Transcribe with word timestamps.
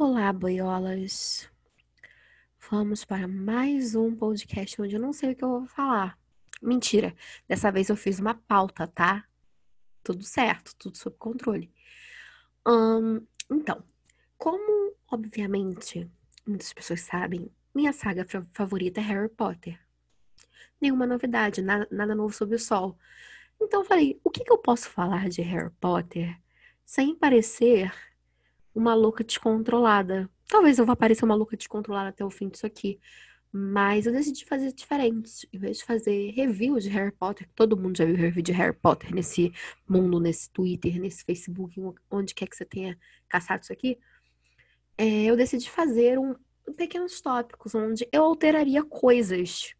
Olá, 0.00 0.32
boiolas. 0.32 1.50
Vamos 2.70 3.04
para 3.04 3.26
mais 3.26 3.96
um 3.96 4.14
podcast 4.14 4.80
onde 4.80 4.94
eu 4.94 5.00
não 5.00 5.12
sei 5.12 5.32
o 5.32 5.34
que 5.34 5.42
eu 5.42 5.48
vou 5.48 5.66
falar. 5.66 6.16
Mentira, 6.62 7.16
dessa 7.48 7.72
vez 7.72 7.88
eu 7.88 7.96
fiz 7.96 8.20
uma 8.20 8.32
pauta, 8.32 8.86
tá? 8.86 9.24
Tudo 10.04 10.22
certo, 10.22 10.76
tudo 10.76 10.96
sob 10.96 11.16
controle. 11.16 11.74
Então, 13.50 13.82
como 14.36 14.94
obviamente 15.10 16.08
muitas 16.46 16.72
pessoas 16.72 17.00
sabem, 17.00 17.50
minha 17.74 17.92
saga 17.92 18.24
favorita 18.52 19.00
é 19.00 19.02
Harry 19.02 19.28
Potter. 19.28 19.80
Nenhuma 20.80 21.08
novidade, 21.08 21.60
nada, 21.60 21.88
nada 21.90 22.14
novo 22.14 22.32
sob 22.32 22.54
o 22.54 22.58
sol. 22.58 22.96
Então 23.60 23.80
eu 23.80 23.84
falei, 23.84 24.20
o 24.22 24.30
que, 24.30 24.44
que 24.44 24.52
eu 24.52 24.58
posso 24.58 24.88
falar 24.88 25.28
de 25.28 25.42
Harry 25.42 25.72
Potter 25.80 26.40
sem 26.84 27.16
parecer 27.16 27.92
uma 28.78 28.94
louca 28.94 29.24
descontrolada. 29.24 30.30
Talvez 30.46 30.78
eu 30.78 30.86
vá 30.86 30.94
parecer 30.94 31.24
uma 31.24 31.34
louca 31.34 31.56
descontrolada 31.56 32.10
até 32.10 32.24
o 32.24 32.30
fim 32.30 32.48
disso 32.48 32.64
aqui. 32.64 33.00
Mas 33.50 34.06
eu 34.06 34.12
decidi 34.12 34.44
fazer 34.44 34.72
diferente. 34.72 35.48
Em 35.52 35.58
vez 35.58 35.78
de 35.78 35.84
fazer 35.84 36.30
review 36.30 36.78
de 36.78 36.88
Harry 36.90 37.10
Potter, 37.10 37.48
todo 37.56 37.76
mundo 37.76 37.96
já 37.96 38.04
viu 38.04 38.14
review 38.14 38.42
de 38.42 38.52
Harry 38.52 38.76
Potter 38.76 39.12
nesse 39.12 39.52
mundo, 39.88 40.20
nesse 40.20 40.50
Twitter, 40.50 41.00
nesse 41.00 41.24
Facebook, 41.24 41.74
onde 42.10 42.34
quer 42.34 42.46
que 42.46 42.56
você 42.56 42.64
tenha 42.64 42.96
caçado 43.28 43.62
isso 43.64 43.72
aqui. 43.72 43.98
É, 44.96 45.24
eu 45.24 45.36
decidi 45.36 45.68
fazer 45.68 46.18
um, 46.18 46.34
pequenos 46.76 47.20
tópicos 47.20 47.74
onde 47.74 48.06
eu 48.12 48.22
alteraria 48.24 48.84
coisas 48.84 49.74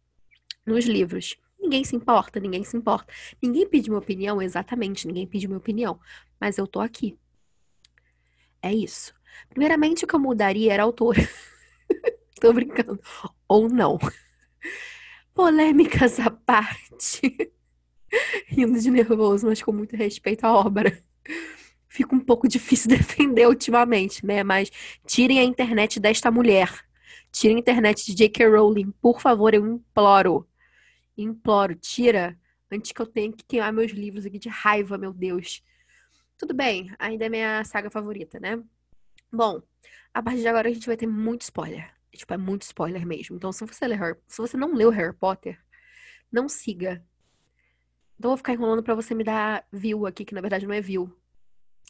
nos 0.65 0.85
livros. 0.85 1.37
Ninguém 1.59 1.83
se 1.83 1.95
importa, 1.95 2.39
ninguém 2.39 2.63
se 2.63 2.75
importa. 2.75 3.13
Ninguém 3.41 3.67
pede 3.67 3.89
minha 3.89 3.99
opinião, 3.99 4.41
exatamente, 4.41 5.07
ninguém 5.07 5.27
pede 5.27 5.47
minha 5.47 5.57
opinião. 5.57 5.99
Mas 6.39 6.57
eu 6.57 6.67
tô 6.67 6.79
aqui. 6.79 7.17
É 8.61 8.73
isso. 8.73 9.13
Primeiramente, 9.49 10.03
o 10.03 10.07
que 10.07 10.15
eu 10.15 10.19
mudaria 10.19 10.73
era 10.73 10.83
a 10.83 10.85
autora. 10.85 11.27
Tô 12.39 12.53
brincando. 12.53 12.99
Ou 13.47 13.69
não. 13.69 13.97
Polêmicas 15.33 16.19
à 16.19 16.29
parte. 16.29 17.51
Rindo 18.47 18.79
de 18.79 18.89
nervoso, 18.89 19.47
mas 19.47 19.61
com 19.61 19.71
muito 19.71 19.95
respeito 19.95 20.45
à 20.45 20.53
obra. 20.53 21.01
Fica 21.87 22.15
um 22.15 22.19
pouco 22.19 22.47
difícil 22.47 22.89
defender 22.89 23.47
ultimamente, 23.47 24.25
né? 24.25 24.43
Mas 24.43 24.71
tirem 25.05 25.39
a 25.39 25.43
internet 25.43 25.99
desta 25.99 26.29
mulher. 26.31 26.85
Tirem 27.31 27.57
a 27.57 27.59
internet 27.59 28.05
de 28.05 28.13
J.K. 28.13 28.47
Rowling. 28.47 28.91
Por 29.01 29.21
favor, 29.21 29.53
eu 29.53 29.65
imploro. 29.65 30.47
Imploro, 31.17 31.75
tira. 31.75 32.37
Antes 32.71 32.91
que 32.91 33.01
eu 33.01 33.05
tenha 33.05 33.31
que 33.31 33.43
queimar 33.43 33.73
meus 33.73 33.91
livros 33.91 34.25
aqui 34.25 34.39
de 34.39 34.49
raiva, 34.49 34.97
meu 34.97 35.11
Deus. 35.11 35.63
Tudo 36.39 36.53
bem, 36.53 36.89
ainda 36.97 37.25
é 37.25 37.29
minha 37.29 37.65
saga 37.65 37.91
favorita, 37.91 38.39
né? 38.39 38.63
Bom, 39.29 39.61
a 40.13 40.23
partir 40.23 40.39
de 40.39 40.47
agora 40.47 40.69
a 40.69 40.73
gente 40.73 40.87
vai 40.87 40.95
ter 40.95 41.05
muito 41.05 41.41
spoiler. 41.41 41.93
Tipo, 42.13 42.33
é 42.33 42.37
muito 42.37 42.61
spoiler 42.61 43.05
mesmo. 43.05 43.35
Então, 43.35 43.51
se 43.51 43.65
você, 43.65 43.85
ler, 43.85 44.17
se 44.25 44.37
você 44.37 44.55
não 44.55 44.73
leu 44.73 44.89
Harry 44.89 45.13
Potter, 45.13 45.61
não 46.31 46.47
siga. 46.47 47.05
Então, 48.17 48.29
eu 48.29 48.31
vou 48.31 48.37
ficar 48.37 48.53
enrolando 48.53 48.81
pra 48.81 48.95
você 48.95 49.13
me 49.13 49.21
dar 49.21 49.67
view 49.69 50.05
aqui, 50.05 50.23
que 50.23 50.33
na 50.33 50.39
verdade 50.39 50.65
não 50.65 50.73
é 50.73 50.79
view. 50.79 51.13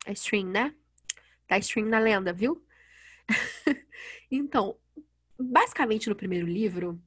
É 0.03 0.13
stream, 0.13 0.47
né? 0.47 0.73
Tá 1.47 1.59
stream 1.59 1.87
na 1.87 1.99
lenda, 1.99 2.33
viu? 2.33 2.65
então, 4.31 4.79
basicamente 5.39 6.09
no 6.09 6.15
primeiro 6.15 6.47
livro, 6.47 6.99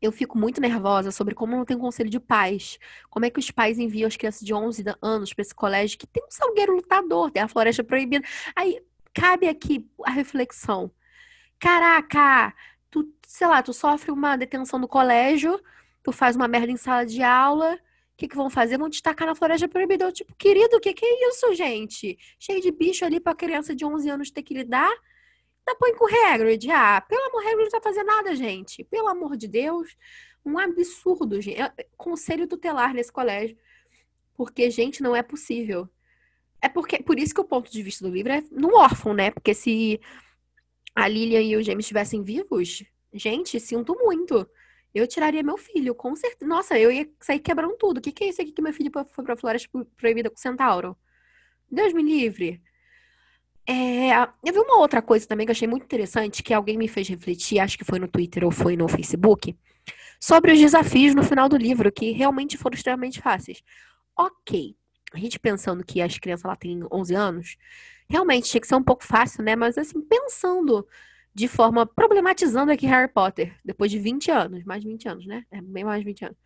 eu 0.00 0.12
fico 0.12 0.36
muito 0.38 0.60
nervosa 0.60 1.10
sobre 1.10 1.34
como 1.34 1.56
não 1.56 1.64
tem 1.64 1.78
conselho 1.78 2.10
de 2.10 2.20
pais. 2.20 2.78
Como 3.08 3.24
é 3.24 3.30
que 3.30 3.38
os 3.38 3.50
pais 3.50 3.78
enviam 3.78 4.06
as 4.06 4.16
crianças 4.16 4.42
de 4.42 4.52
11 4.52 4.84
anos 5.00 5.32
para 5.32 5.42
esse 5.42 5.54
colégio 5.54 5.98
que 5.98 6.06
tem 6.06 6.22
um 6.24 6.30
salgueiro 6.30 6.74
lutador, 6.74 7.30
tem 7.30 7.42
a 7.42 7.48
floresta 7.48 7.82
proibida. 7.82 8.26
Aí 8.54 8.80
cabe 9.14 9.48
aqui 9.48 9.88
a 10.04 10.10
reflexão. 10.10 10.90
Caraca, 11.58 12.54
tu, 12.90 13.10
sei 13.26 13.46
lá, 13.46 13.62
tu 13.62 13.72
sofre 13.72 14.10
uma 14.10 14.36
detenção 14.36 14.78
no 14.78 14.86
colégio, 14.88 15.58
tu 16.02 16.12
faz 16.12 16.36
uma 16.36 16.46
merda 16.46 16.70
em 16.70 16.76
sala 16.76 17.06
de 17.06 17.22
aula, 17.22 17.74
o 17.74 18.16
que, 18.16 18.28
que 18.28 18.36
vão 18.36 18.48
fazer? 18.48 18.78
Vão 18.78 18.88
te 18.88 19.02
tacar 19.02 19.26
na 19.26 19.34
floresta 19.34 19.68
proibida. 19.68 20.04
Eu, 20.04 20.12
tipo, 20.12 20.34
querido, 20.36 20.76
o 20.76 20.80
que, 20.80 20.94
que 20.94 21.04
é 21.04 21.28
isso, 21.28 21.54
gente? 21.54 22.18
Cheio 22.38 22.62
de 22.62 22.70
bicho 22.70 23.04
ali 23.04 23.20
pra 23.20 23.34
criança 23.34 23.74
de 23.74 23.84
11 23.84 24.08
anos 24.08 24.30
ter 24.30 24.42
que 24.42 24.54
lidar. 24.54 24.90
Ainda 25.66 25.78
põe 25.78 25.94
com 25.94 26.06
Hagrid. 26.06 26.70
Ah, 26.70 27.00
pelo 27.00 27.26
amor, 27.26 27.42
Hagrid 27.42 27.64
não 27.64 27.70
vai 27.70 27.82
fazer 27.82 28.04
nada, 28.04 28.36
gente. 28.36 28.84
Pelo 28.84 29.08
amor 29.08 29.36
de 29.36 29.48
Deus. 29.48 29.96
Um 30.44 30.58
absurdo, 30.58 31.40
gente. 31.40 31.60
É, 31.60 31.72
conselho 31.96 32.46
tutelar 32.46 32.94
nesse 32.94 33.10
colégio. 33.10 33.56
Porque, 34.34 34.70
gente, 34.70 35.02
não 35.02 35.16
é 35.16 35.22
possível. 35.22 35.88
É 36.62 36.68
porque, 36.68 37.02
por 37.02 37.18
isso 37.18 37.34
que 37.34 37.40
o 37.40 37.44
ponto 37.44 37.70
de 37.70 37.82
vista 37.82 38.06
do 38.06 38.14
livro 38.14 38.32
é 38.32 38.42
no 38.50 38.76
órfão, 38.76 39.12
né? 39.12 39.30
Porque 39.30 39.54
se 39.54 40.00
a 40.94 41.08
Lilian 41.08 41.42
e 41.42 41.56
o 41.56 41.62
James 41.62 41.84
estivessem 41.84 42.22
vivos, 42.22 42.84
gente, 43.12 43.58
sinto 43.58 43.94
muito. 43.94 44.48
Eu 44.94 45.06
tiraria 45.06 45.42
meu 45.42 45.58
filho, 45.58 45.94
com 45.94 46.14
certeza. 46.16 46.48
Nossa, 46.48 46.78
eu 46.78 46.90
ia 46.90 47.10
sair 47.20 47.40
quebrando 47.40 47.76
tudo. 47.76 47.98
O 47.98 48.00
que, 48.00 48.12
que 48.12 48.24
é 48.24 48.28
isso 48.28 48.40
aqui 48.40 48.52
que 48.52 48.62
meu 48.62 48.72
filho 48.72 48.90
foi 49.10 49.24
pra 49.24 49.36
Floresta 49.36 49.68
Proibida 49.96 50.30
com 50.30 50.36
o 50.36 50.40
Centauro? 50.40 50.96
Deus 51.70 51.92
me 51.92 52.02
livre. 52.02 52.62
É, 53.68 54.12
eu 54.44 54.52
vi 54.52 54.58
uma 54.58 54.78
outra 54.78 55.02
coisa 55.02 55.26
também 55.26 55.44
que 55.44 55.50
eu 55.50 55.54
achei 55.54 55.66
muito 55.66 55.84
interessante, 55.84 56.42
que 56.42 56.54
alguém 56.54 56.78
me 56.78 56.86
fez 56.86 57.08
refletir, 57.08 57.58
acho 57.58 57.76
que 57.76 57.84
foi 57.84 57.98
no 57.98 58.06
Twitter 58.06 58.44
ou 58.44 58.50
foi 58.50 58.76
no 58.76 58.86
Facebook, 58.86 59.56
sobre 60.20 60.52
os 60.52 60.58
desafios 60.58 61.14
no 61.14 61.24
final 61.24 61.48
do 61.48 61.56
livro, 61.56 61.90
que 61.90 62.12
realmente 62.12 62.56
foram 62.56 62.76
extremamente 62.76 63.20
fáceis. 63.20 63.62
Ok, 64.16 64.76
a 65.12 65.18
gente 65.18 65.38
pensando 65.38 65.84
que 65.84 66.00
as 66.00 66.18
crianças 66.18 66.44
lá 66.44 66.56
têm 66.56 66.80
11 66.92 67.14
anos, 67.14 67.56
realmente 68.08 68.48
tinha 68.48 68.60
que 68.60 68.66
ser 68.68 68.76
um 68.76 68.82
pouco 68.82 69.04
fácil, 69.04 69.42
né? 69.42 69.56
Mas 69.56 69.76
assim, 69.76 70.00
pensando 70.00 70.86
de 71.34 71.48
forma, 71.48 71.84
problematizando 71.84 72.72
aqui 72.72 72.86
Harry 72.86 73.12
Potter, 73.12 73.54
depois 73.64 73.90
de 73.90 73.98
20 73.98 74.30
anos, 74.30 74.64
mais 74.64 74.82
de 74.82 74.88
20 74.88 75.08
anos, 75.08 75.26
né? 75.26 75.44
É 75.50 75.60
bem 75.60 75.84
mais 75.84 76.00
de 76.00 76.06
20 76.06 76.24
anos. 76.24 76.38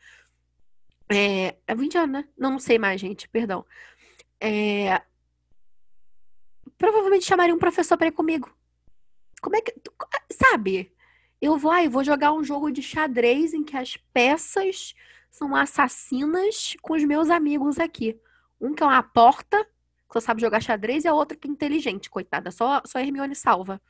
É, 1.08 1.56
é 1.66 1.74
20 1.74 1.96
anos, 1.96 2.12
né? 2.12 2.28
Não, 2.36 2.50
não 2.52 2.58
sei 2.58 2.78
mais, 2.78 3.00
gente, 3.00 3.28
perdão. 3.28 3.64
É, 4.40 5.00
provavelmente 6.80 7.26
chamaria 7.26 7.54
um 7.54 7.58
professor 7.58 7.98
para 7.98 8.06
ir 8.06 8.12
comigo. 8.12 8.50
Como 9.42 9.54
é 9.54 9.60
que. 9.60 9.74
Sabe? 10.32 10.90
Eu 11.38 11.58
vou, 11.58 11.70
ah, 11.70 11.86
vou 11.88 12.02
jogar 12.02 12.32
um 12.32 12.42
jogo 12.42 12.70
de 12.70 12.82
xadrez 12.82 13.52
em 13.52 13.62
que 13.62 13.76
as 13.76 13.98
peças 14.12 14.94
são 15.30 15.54
assassinas 15.54 16.76
com 16.80 16.94
os 16.94 17.04
meus 17.04 17.28
amigos 17.28 17.78
aqui. 17.78 18.18
Um 18.58 18.74
que 18.74 18.82
é 18.82 18.86
uma 18.86 19.02
porta, 19.02 19.62
que 19.64 20.14
só 20.14 20.20
sabe 20.20 20.40
jogar 20.40 20.60
xadrez, 20.60 21.04
e 21.04 21.08
a 21.08 21.14
outra 21.14 21.36
que 21.36 21.46
é 21.46 21.50
inteligente, 21.50 22.10
coitada. 22.10 22.50
Só, 22.50 22.82
só 22.86 22.98
a 22.98 23.02
Hermione 23.02 23.34
salva. 23.34 23.80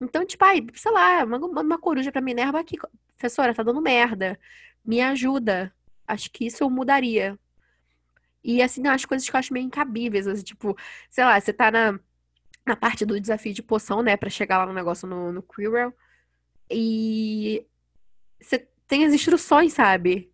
Então, 0.00 0.26
tipo, 0.26 0.44
aí, 0.44 0.64
sei 0.74 0.92
lá, 0.92 1.24
manda 1.24 1.46
uma 1.46 1.78
coruja 1.78 2.10
pra 2.12 2.20
Minerva 2.20 2.60
aqui. 2.60 2.76
Professora, 3.16 3.54
tá 3.54 3.62
dando 3.62 3.80
merda. 3.80 4.38
Me 4.84 5.00
ajuda. 5.00 5.72
Acho 6.06 6.30
que 6.30 6.46
isso 6.46 6.64
eu 6.64 6.70
mudaria. 6.70 7.38
E 8.42 8.62
assim, 8.62 8.86
as 8.86 9.04
coisas 9.04 9.28
que 9.28 9.34
eu 9.34 9.38
acho 9.38 9.52
meio 9.52 9.66
incabíveis. 9.66 10.26
Assim, 10.26 10.42
tipo, 10.42 10.76
sei 11.10 11.24
lá, 11.24 11.40
você 11.40 11.52
tá 11.52 11.70
na 11.70 11.98
na 12.68 12.76
parte 12.76 13.04
do 13.04 13.20
desafio 13.20 13.52
de 13.52 13.62
poção, 13.62 14.02
né? 14.02 14.16
para 14.16 14.30
chegar 14.30 14.58
lá 14.58 14.66
no 14.66 14.72
negócio 14.72 15.08
no, 15.08 15.32
no 15.32 15.42
Quirrell. 15.42 15.92
E 16.70 17.66
você 18.40 18.68
tem 18.86 19.04
as 19.04 19.12
instruções, 19.12 19.72
sabe? 19.72 20.32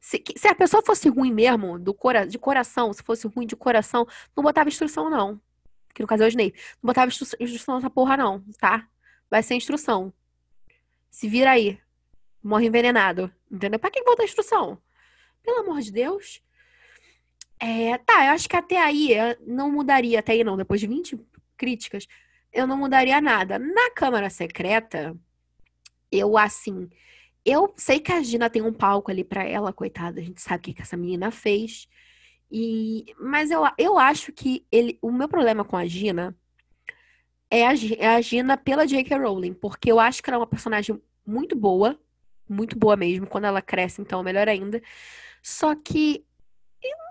Se, 0.00 0.22
se, 0.36 0.48
a 0.48 0.54
pessoa 0.54 0.82
fosse 0.82 1.08
ruim 1.08 1.32
mesmo, 1.32 1.78
do 1.78 1.92
cora, 1.92 2.26
de 2.26 2.38
coração, 2.38 2.92
se 2.92 3.02
fosse 3.02 3.26
ruim 3.26 3.46
de 3.46 3.56
coração, 3.56 4.06
não 4.36 4.44
botava 4.44 4.68
instrução, 4.68 5.10
não. 5.10 5.40
Que 5.92 6.00
no 6.02 6.06
caso 6.06 6.22
é 6.22 6.26
o 6.26 6.28
Snape. 6.28 6.58
Não 6.82 6.88
botava 6.88 7.08
instru 7.08 7.26
instrução 7.40 7.76
nessa 7.76 7.90
porra, 7.90 8.16
não, 8.16 8.44
tá? 8.60 8.88
Vai 9.30 9.42
ser 9.42 9.54
instrução. 9.54 10.12
Se 11.10 11.28
vira 11.28 11.50
aí. 11.50 11.80
Morre 12.42 12.66
envenenado. 12.66 13.32
Entendeu? 13.50 13.80
Pra 13.80 13.90
que 13.90 14.02
botar 14.04 14.24
instrução? 14.24 14.80
Pelo 15.42 15.60
amor 15.60 15.80
de 15.80 15.90
Deus. 15.90 16.40
É, 17.58 17.96
tá, 17.98 18.26
eu 18.26 18.32
acho 18.32 18.48
que 18.48 18.56
até 18.56 18.78
aí 18.78 19.10
não 19.46 19.70
mudaria, 19.70 20.18
até 20.18 20.32
aí 20.32 20.44
não, 20.44 20.56
depois 20.56 20.80
de 20.80 20.86
20 20.86 21.18
críticas, 21.56 22.06
eu 22.52 22.66
não 22.66 22.76
mudaria 22.76 23.20
nada. 23.20 23.58
Na 23.58 23.90
Câmara 23.92 24.28
Secreta, 24.30 25.16
eu 26.10 26.36
assim, 26.36 26.88
eu 27.44 27.72
sei 27.76 28.00
que 28.00 28.12
a 28.12 28.22
Gina 28.22 28.50
tem 28.50 28.62
um 28.62 28.72
palco 28.72 29.10
ali 29.10 29.24
para 29.24 29.44
ela, 29.44 29.72
coitada, 29.72 30.20
a 30.20 30.24
gente 30.24 30.40
sabe 30.42 30.58
o 30.58 30.62
que, 30.62 30.74
que 30.74 30.82
essa 30.82 30.96
menina 30.96 31.30
fez. 31.30 31.88
E, 32.50 33.14
mas 33.20 33.50
eu, 33.50 33.62
eu 33.78 33.98
acho 33.98 34.32
que 34.32 34.66
ele, 34.70 34.98
o 35.02 35.10
meu 35.10 35.28
problema 35.28 35.64
com 35.64 35.76
a 35.76 35.86
Gina 35.86 36.36
é 37.50 37.66
a, 37.66 37.72
é 37.98 38.08
a 38.08 38.20
Gina 38.20 38.56
pela 38.56 38.86
J.K. 38.86 39.16
Rowling, 39.18 39.54
porque 39.54 39.90
eu 39.90 40.00
acho 40.00 40.22
que 40.22 40.30
ela 40.30 40.36
é 40.36 40.40
uma 40.40 40.46
personagem 40.46 41.00
muito 41.26 41.56
boa, 41.56 41.98
muito 42.48 42.78
boa 42.78 42.96
mesmo. 42.96 43.26
Quando 43.26 43.44
ela 43.44 43.62
cresce, 43.62 44.00
então, 44.00 44.22
melhor 44.22 44.48
ainda. 44.48 44.82
Só 45.42 45.74
que 45.74 46.24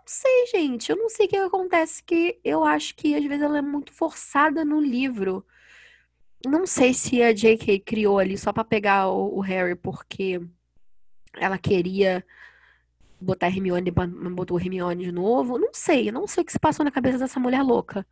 sei, 0.06 0.48
gente. 0.48 0.90
Eu 0.92 0.98
não 0.98 1.10
sei 1.10 1.26
o 1.26 1.30
que 1.30 1.38
acontece, 1.38 2.04
que 2.04 2.40
eu 2.44 2.64
acho 2.64 2.96
que 2.96 3.16
às 3.16 3.24
vezes 3.24 3.44
ela 3.44 3.58
é 3.58 3.62
muito 3.62 3.94
forçada 3.94 4.64
no 4.64 4.80
livro. 4.80 5.46
Não 6.46 6.66
sei 6.68 6.94
se 6.94 7.22
a 7.24 7.34
J.K. 7.34 7.80
criou 7.80 8.20
ali 8.20 8.38
só 8.38 8.54
para 8.54 8.64
pegar 8.64 9.08
o, 9.10 9.38
o, 9.38 9.42
Harry 9.42 9.76
porque 9.76 10.40
ela 11.36 11.58
queria 11.58 12.24
botar 13.20 13.48
Hermione, 13.48 13.92
botou 13.92 14.60
Hermione 14.60 15.06
de 15.06 15.12
novo. 15.12 15.58
Não 15.58 15.74
sei, 15.74 16.12
não 16.12 16.28
sei 16.28 16.44
o 16.44 16.46
que 16.46 16.52
se 16.52 16.60
passou 16.60 16.86
na 16.86 16.92
cabeça 16.92 17.18
dessa 17.18 17.40
mulher 17.40 17.64
louca. 17.64 18.06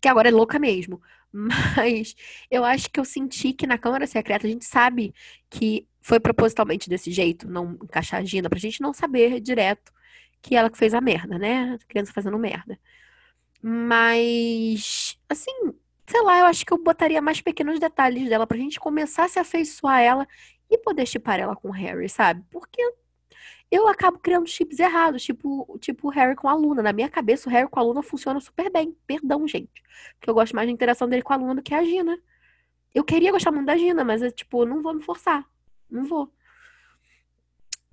Que 0.00 0.08
agora 0.08 0.28
é 0.28 0.32
louca 0.32 0.58
mesmo. 0.58 1.00
Mas 1.32 2.14
eu 2.50 2.64
acho 2.64 2.90
que 2.90 3.00
eu 3.00 3.04
senti 3.04 3.52
que 3.52 3.66
na 3.66 3.78
Câmara 3.78 4.06
Secreta 4.06 4.46
a 4.46 4.50
gente 4.50 4.64
sabe 4.64 5.14
que 5.50 5.86
foi 6.00 6.20
propositalmente 6.20 6.88
desse 6.88 7.10
jeito, 7.10 7.48
não 7.48 7.72
encaixar 7.82 8.20
a 8.20 8.24
Gina, 8.24 8.48
pra 8.48 8.58
gente 8.58 8.80
não 8.80 8.92
saber 8.92 9.40
direto 9.40 9.92
que 10.42 10.54
ela 10.56 10.70
que 10.70 10.78
fez 10.78 10.94
a 10.94 11.00
merda, 11.00 11.38
né? 11.38 11.74
A 11.74 11.86
criança 11.86 12.12
fazendo 12.12 12.38
merda. 12.38 12.78
Mas, 13.62 15.18
assim, 15.28 15.52
sei 16.06 16.22
lá, 16.22 16.38
eu 16.40 16.46
acho 16.46 16.64
que 16.64 16.72
eu 16.72 16.82
botaria 16.82 17.20
mais 17.20 17.40
pequenos 17.40 17.80
detalhes 17.80 18.28
dela 18.28 18.46
pra 18.46 18.56
gente 18.56 18.78
começar 18.78 19.24
a 19.24 19.28
se 19.28 19.38
afeiçoar 19.38 19.96
a 19.96 20.00
ela 20.02 20.28
e 20.70 20.78
poder 20.78 21.06
chipar 21.06 21.40
ela 21.40 21.56
com 21.56 21.68
o 21.68 21.72
Harry, 21.72 22.08
sabe? 22.08 22.44
Porque 22.50 22.80
eu 23.70 23.88
acabo 23.88 24.18
criando 24.18 24.46
chips 24.46 24.78
errados, 24.78 25.22
tipo, 25.24 25.76
tipo 25.80 26.08
o 26.08 26.10
Harry 26.10 26.36
com 26.36 26.48
a 26.48 26.54
Luna. 26.54 26.82
Na 26.82 26.92
minha 26.92 27.08
cabeça, 27.08 27.48
o 27.48 27.52
Harry 27.52 27.68
com 27.68 27.80
a 27.80 27.82
Luna 27.82 28.02
funciona 28.02 28.40
super 28.40 28.70
bem. 28.70 28.96
Perdão, 29.06 29.46
gente. 29.48 29.82
Porque 30.18 30.30
eu 30.30 30.34
gosto 30.34 30.54
mais 30.54 30.68
da 30.68 30.72
interação 30.72 31.08
dele 31.08 31.22
com 31.22 31.32
a 31.32 31.36
Luna 31.36 31.56
do 31.56 31.62
que 31.62 31.74
a 31.74 31.82
Gina. 31.84 32.18
Eu 32.94 33.04
queria 33.04 33.32
gostar 33.32 33.50
muito 33.52 33.66
da 33.66 33.76
Gina, 33.76 34.04
mas, 34.04 34.22
tipo, 34.32 34.64
não 34.64 34.82
vou 34.82 34.94
me 34.94 35.02
forçar. 35.02 35.44
Não 35.90 36.04
vou. 36.04 36.32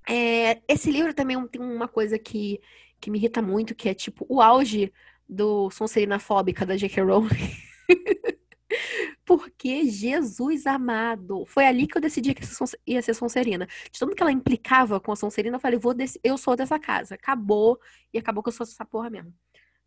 É, 0.08 0.62
esse 0.68 0.92
livro 0.92 1.14
também 1.14 1.48
tem 1.48 1.62
uma 1.62 1.88
coisa 1.88 2.20
que, 2.20 2.60
que 3.00 3.10
me 3.10 3.18
irrita 3.18 3.42
muito, 3.42 3.76
que 3.76 3.90
é, 3.90 3.94
tipo, 3.94 4.26
o 4.30 4.42
auge 4.42 4.92
do 5.28 5.70
Sonserina 5.72 6.20
Fóbica 6.20 6.66
da 6.66 6.76
J.K. 6.76 7.04
Rowling. 7.04 7.30
Porque 9.26 9.86
Jesus 9.86 10.68
amado, 10.68 11.46
foi 11.46 11.66
ali 11.66 11.88
que 11.88 11.98
eu 11.98 12.02
decidi 12.02 12.34
que 12.34 12.44
ia 12.86 13.02
ser 13.02 13.14
Sonserina. 13.14 13.68
De 13.92 14.00
tanto 14.00 14.16
que 14.16 14.22
ela 14.22 14.32
implicava 14.32 15.00
com 15.00 15.12
a 15.12 15.16
Sonserina, 15.16 15.56
eu 15.56 15.60
falei, 15.60 15.80
vou 15.80 15.94
desse, 15.94 16.20
eu 16.24 16.38
sou 16.38 16.56
dessa 16.56 16.78
casa. 16.78 17.16
Acabou, 17.16 17.80
e 18.14 18.18
acabou 18.18 18.44
que 18.44 18.50
eu 18.50 18.54
sou 18.54 18.66
essa 18.66 18.86
porra 18.86 19.10
mesmo. 19.10 19.34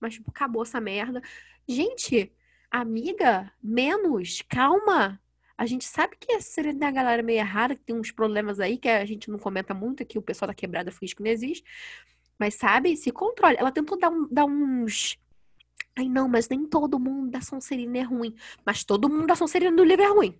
Mas, 0.00 0.14
tipo, 0.14 0.30
acabou 0.30 0.62
essa 0.62 0.80
merda. 0.80 1.20
Gente, 1.68 2.32
amiga, 2.70 3.52
menos, 3.62 4.42
calma. 4.48 5.20
A 5.58 5.64
gente 5.66 5.84
sabe 5.84 6.16
que 6.18 6.32
a 6.32 6.40
Serena 6.40 6.78
tem 6.80 6.88
a 6.88 6.90
galera 6.92 7.22
meio 7.22 7.38
errada, 7.38 7.74
que 7.74 7.82
tem 7.82 7.96
uns 7.96 8.10
problemas 8.10 8.60
aí 8.60 8.76
que 8.76 8.88
a 8.88 9.04
gente 9.04 9.30
não 9.30 9.38
comenta 9.38 9.72
muito, 9.72 10.04
que 10.04 10.18
o 10.18 10.22
pessoal 10.22 10.48
da 10.48 10.54
quebrada 10.54 10.90
finge 10.90 11.14
que 11.14 11.22
não 11.22 11.30
existe. 11.30 11.64
Mas 12.38 12.54
sabe, 12.54 12.96
se 12.96 13.10
controle. 13.10 13.56
Ela 13.58 13.72
tentou 13.72 13.98
dar, 13.98 14.10
um, 14.10 14.28
dar 14.30 14.44
uns 14.44 15.18
Ai, 15.98 16.10
não, 16.10 16.28
mas 16.28 16.46
nem 16.46 16.66
todo 16.66 17.00
mundo 17.00 17.30
da 17.30 17.40
Sonserina 17.40 17.96
é 17.98 18.02
ruim. 18.02 18.36
Mas 18.66 18.84
todo 18.84 19.08
mundo 19.08 19.26
da 19.26 19.34
Sonserina 19.34 19.74
do 19.74 19.82
livro 19.82 20.04
é 20.04 20.08
ruim. 20.08 20.38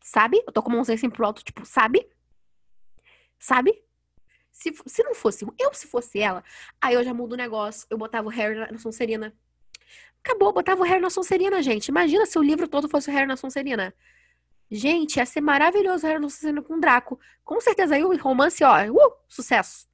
Sabe? 0.00 0.42
Eu 0.46 0.52
tô 0.52 0.62
com 0.62 0.70
a 0.70 0.74
mãozinha 0.74 0.94
assim 0.94 1.10
pro 1.10 1.26
alto, 1.26 1.44
tipo, 1.44 1.66
sabe? 1.66 2.08
Sabe? 3.38 3.84
Se, 4.50 4.72
se 4.86 5.02
não 5.02 5.14
fosse 5.14 5.44
eu, 5.58 5.74
se 5.74 5.86
fosse 5.86 6.20
ela, 6.20 6.42
aí 6.80 6.94
eu 6.94 7.04
já 7.04 7.12
mudo 7.12 7.34
o 7.34 7.36
negócio. 7.36 7.86
Eu 7.90 7.98
botava 7.98 8.26
o 8.26 8.30
Harry 8.30 8.58
na, 8.58 8.72
na 8.72 8.78
Sonserina. 8.78 9.34
Acabou, 10.24 10.54
botava 10.54 10.80
o 10.80 10.84
Harry 10.84 11.00
na 11.00 11.10
Sonserina, 11.10 11.62
gente. 11.62 11.88
Imagina 11.88 12.24
se 12.24 12.38
o 12.38 12.42
livro 12.42 12.66
todo 12.66 12.88
fosse 12.88 13.10
o 13.10 13.12
Harry 13.12 13.26
na 13.26 13.36
Sonserina. 13.36 13.94
Gente, 14.70 15.16
ia 15.18 15.26
ser 15.26 15.42
maravilhoso 15.42 16.06
o 16.06 16.08
Harry 16.08 16.18
na 16.18 16.30
Sonserina 16.30 16.62
com 16.62 16.74
o 16.74 16.80
Draco. 16.80 17.20
Com 17.44 17.60
certeza 17.60 17.94
aí 17.94 18.02
o 18.02 18.16
romance, 18.16 18.64
ó, 18.64 18.90
uh, 18.90 19.12
sucesso. 19.28 19.86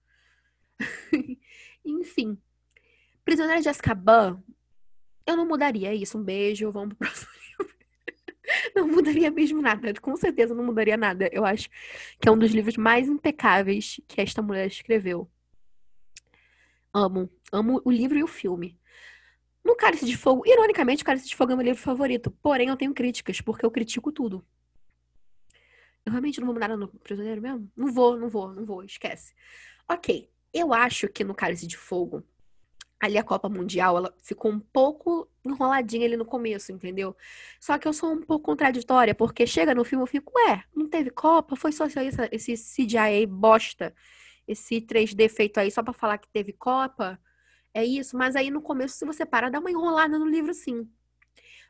Enfim. 1.85 2.41
Prisioneira 3.25 3.61
de 3.61 3.69
Azkaban, 3.69 4.41
eu 5.27 5.37
não 5.37 5.49
mudaria 5.49 5.93
isso. 5.93 6.17
Um 6.17 6.23
beijo, 6.23 6.71
vamos 6.71 6.95
pro 6.95 7.09
próximo 7.09 7.33
livro. 7.59 7.75
Não 8.77 8.87
mudaria 8.87 9.33
mesmo 9.33 9.61
nada, 9.61 9.93
com 10.01 10.15
certeza 10.15 10.55
não 10.55 10.65
mudaria 10.65 10.97
nada. 10.97 11.29
Eu 11.33 11.45
acho 11.45 11.69
que 12.21 12.29
é 12.29 12.31
um 12.31 12.39
dos 12.39 12.53
livros 12.53 12.77
mais 12.77 13.09
impecáveis 13.09 14.01
que 14.07 14.21
esta 14.21 14.41
mulher 14.41 14.69
escreveu. 14.69 15.29
Amo, 16.95 17.29
amo 17.53 17.83
o 17.85 17.91
livro 17.91 18.17
e 18.17 18.23
o 18.23 18.29
filme. 18.29 18.80
No 19.71 19.77
Cálice 19.77 20.05
de 20.05 20.17
Fogo, 20.17 20.43
ironicamente, 20.45 21.05
o 21.05 21.07
Cálice 21.07 21.29
de 21.29 21.37
Fogo 21.37 21.53
é 21.53 21.55
meu 21.55 21.65
livro 21.65 21.81
favorito. 21.81 22.29
Porém, 22.43 22.71
eu 22.71 22.77
tenho 22.77 22.93
críticas, 22.93 23.41
porque 23.41 23.65
eu 23.65 23.71
critico 23.71 24.11
tudo. 24.11 24.45
Eu 26.05 26.11
realmente 26.11 26.41
não 26.41 26.47
vou 26.47 26.55
mudar 26.55 26.77
no 26.77 26.89
Prisioneiro 26.89 27.41
mesmo? 27.41 27.71
Não 27.77 27.93
vou, 27.93 28.19
não 28.19 28.29
vou, 28.29 28.53
não 28.53 28.67
vou, 28.67 28.83
esquece. 28.83 29.33
Ok, 29.89 30.29
eu 30.53 30.75
acho 30.75 31.07
que 31.07 31.23
no 31.23 31.37
Cálice 31.37 31.69
de 31.69 31.77
Fogo 31.77 32.25
ali 32.99 33.17
a 33.17 33.23
Copa 33.23 33.49
Mundial, 33.49 33.97
ela 33.97 34.13
ficou 34.21 34.51
um 34.51 34.59
pouco 34.59 35.31
enroladinha 35.45 36.05
ali 36.05 36.17
no 36.17 36.25
começo, 36.25 36.73
entendeu? 36.73 37.17
Só 37.61 37.79
que 37.79 37.87
eu 37.87 37.93
sou 37.93 38.11
um 38.11 38.21
pouco 38.23 38.47
contraditória, 38.47 39.15
porque 39.15 39.47
chega 39.47 39.73
no 39.73 39.85
filme 39.85 40.03
eu 40.03 40.09
fico, 40.09 40.33
ué, 40.35 40.65
não 40.75 40.89
teve 40.89 41.11
Copa? 41.11 41.55
Foi 41.55 41.71
só 41.71 41.87
esse, 41.87 42.29
esse 42.33 42.85
CGI 42.85 43.25
bosta, 43.25 43.95
esse 44.49 44.81
3D 44.81 45.29
feito 45.29 45.59
aí 45.59 45.71
só 45.71 45.81
para 45.81 45.93
falar 45.93 46.19
que 46.19 46.29
teve 46.29 46.53
Copa? 46.53 47.21
É 47.73 47.85
isso? 47.85 48.17
Mas 48.17 48.37
aí 48.37 48.51
no 48.51 48.61
começo, 48.61 48.97
se 48.97 49.05
você 49.05 49.25
para, 49.25 49.51
dá 49.51 49.61
uma 49.61 49.71
enrolada 49.71 50.19
no 50.19 50.27
livro 50.27 50.53
sim. 50.53 50.89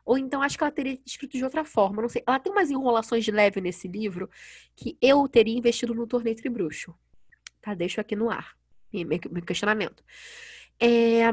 Ou 0.05 0.17
então 0.17 0.43
acho 0.43 0.57
que 0.57 0.65
ela 0.65 0.71
teria 0.71 0.99
escrito 1.05 1.37
de 1.37 1.45
outra 1.45 1.65
forma, 1.65 2.03
não 2.03 2.09
sei. 2.09 2.23
Ela 2.27 2.39
tem 2.39 2.53
umas 2.53 2.71
enrolações 2.71 3.25
de 3.25 3.31
leve 3.31 3.61
nesse 3.61 3.87
livro 3.87 4.29
que 4.75 4.97
eu 5.01 5.29
teria 5.29 5.57
investido 5.57 5.95
no 5.95 6.07
torneio 6.07 6.37
Tribruxo. 6.37 6.95
Tá? 7.61 7.75
Deixo 7.75 8.01
aqui 8.01 8.17
no 8.17 8.31
ar. 8.31 8.57
Meu 8.93 9.43
questionamento. 9.43 10.03
É, 10.81 11.31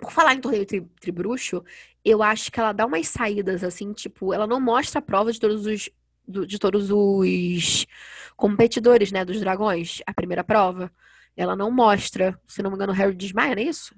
por 0.00 0.10
falar 0.10 0.34
em 0.34 0.40
torneio 0.40 0.66
tri, 0.66 0.80
tribruxo, 1.00 1.64
eu 2.04 2.22
acho 2.22 2.50
que 2.50 2.58
ela 2.58 2.72
dá 2.72 2.86
umas 2.86 3.06
saídas 3.08 3.62
assim, 3.62 3.92
tipo, 3.92 4.32
ela 4.32 4.46
não 4.46 4.60
mostra 4.60 4.98
a 4.98 5.02
prova 5.02 5.32
de 5.32 5.38
todos 5.38 5.66
os 5.66 5.90
de 6.26 6.58
todos 6.58 6.90
os 6.90 7.86
competidores, 8.34 9.12
né, 9.12 9.26
dos 9.26 9.38
dragões, 9.40 10.00
a 10.06 10.14
primeira 10.14 10.42
prova. 10.42 10.90
Ela 11.36 11.56
não 11.56 11.70
mostra, 11.70 12.38
se 12.46 12.62
não 12.62 12.70
me 12.70 12.76
engano, 12.76 12.92
o 12.92 12.96
Harry 12.96 13.14
desmaia, 13.14 13.54
não 13.54 13.62
é 13.62 13.66
isso? 13.66 13.94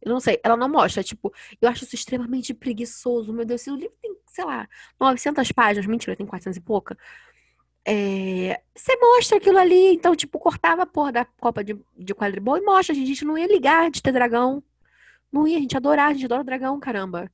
Eu 0.00 0.12
não 0.12 0.20
sei, 0.20 0.40
ela 0.44 0.56
não 0.56 0.68
mostra, 0.68 1.02
tipo, 1.02 1.32
eu 1.60 1.68
acho 1.68 1.84
isso 1.84 1.94
extremamente 1.94 2.54
preguiçoso. 2.54 3.32
Meu 3.32 3.44
Deus, 3.44 3.60
se 3.62 3.70
o 3.70 3.76
livro 3.76 3.94
tem, 4.00 4.16
sei 4.26 4.44
lá, 4.44 4.68
900 5.00 5.50
páginas, 5.52 5.86
mentira, 5.86 6.16
tem 6.16 6.26
400 6.26 6.56
e 6.56 6.60
pouca. 6.60 6.96
É, 7.84 8.60
você 8.74 8.96
mostra 8.96 9.38
aquilo 9.38 9.58
ali, 9.58 9.94
então, 9.94 10.14
tipo, 10.14 10.38
cortava 10.38 10.82
a 10.82 10.86
porra 10.86 11.12
da 11.12 11.24
Copa 11.24 11.64
de, 11.64 11.78
de 11.96 12.14
quadribol 12.14 12.56
e 12.58 12.60
mostra, 12.60 12.94
a 12.94 12.98
gente 12.98 13.24
não 13.24 13.36
ia 13.36 13.46
ligar 13.46 13.90
de 13.90 14.02
ter 14.02 14.12
dragão. 14.12 14.62
Não 15.32 15.46
ia, 15.48 15.58
a 15.58 15.60
gente 15.60 15.76
adorar, 15.76 16.10
a 16.10 16.12
gente 16.12 16.24
adora 16.26 16.44
dragão, 16.44 16.78
caramba. 16.80 17.30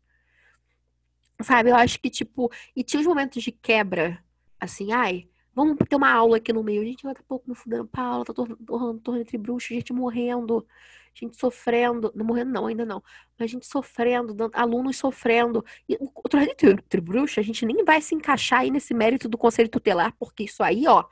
Sabe, 1.42 1.70
eu 1.70 1.76
acho 1.76 2.00
que, 2.00 2.08
tipo, 2.08 2.50
e 2.74 2.84
tinha 2.84 3.00
os 3.00 3.06
momentos 3.06 3.42
de 3.42 3.52
quebra, 3.52 4.22
assim, 4.60 4.92
ai, 4.92 5.28
vamos 5.54 5.76
ter 5.88 5.96
uma 5.96 6.10
aula 6.10 6.38
aqui 6.38 6.52
no 6.52 6.62
meio. 6.62 6.84
Gente, 6.84 7.04
daqui 7.04 7.20
a 7.20 7.24
pouco 7.28 7.48
me 7.48 7.54
fudendo 7.54 7.86
pra 7.86 8.02
aula, 8.02 8.24
tá 8.24 8.34
tornando 8.34 9.00
torno 9.00 9.20
entre 9.20 9.38
bruxos, 9.38 9.68
gente 9.68 9.92
morrendo 9.92 10.66
gente 11.14 11.36
sofrendo, 11.36 12.12
não 12.14 12.26
morrendo 12.26 12.50
não, 12.50 12.66
ainda 12.66 12.84
não, 12.84 13.02
mas 13.38 13.48
a 13.48 13.52
gente 13.52 13.66
sofrendo, 13.66 14.50
alunos 14.52 14.96
sofrendo. 14.96 15.64
E 15.88 15.96
o, 16.00 16.10
o 16.12 16.28
torneio 16.28 16.54
de 16.56 17.00
bruxa, 17.00 17.40
a 17.40 17.44
gente 17.44 17.64
nem 17.64 17.84
vai 17.84 18.00
se 18.00 18.14
encaixar 18.14 18.60
aí 18.60 18.70
nesse 18.70 18.92
mérito 18.92 19.28
do 19.28 19.38
conselho 19.38 19.68
tutelar, 19.68 20.12
porque 20.18 20.44
isso 20.44 20.62
aí, 20.62 20.86
ó, 20.88 21.04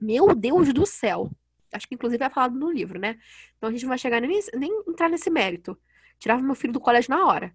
meu 0.00 0.34
Deus 0.34 0.72
do 0.72 0.86
céu. 0.86 1.30
Acho 1.72 1.86
que 1.86 1.94
inclusive 1.94 2.22
é 2.24 2.30
falado 2.30 2.58
no 2.58 2.70
livro, 2.70 2.98
né? 2.98 3.18
Então 3.56 3.68
a 3.68 3.72
gente 3.72 3.82
não 3.82 3.90
vai 3.90 3.98
chegar 3.98 4.20
nem, 4.20 4.40
nem 4.54 4.82
entrar 4.88 5.08
nesse 5.08 5.30
mérito. 5.30 5.78
Tirava 6.18 6.42
meu 6.42 6.54
filho 6.54 6.72
do 6.72 6.80
colégio 6.80 7.10
na 7.10 7.26
hora. 7.26 7.54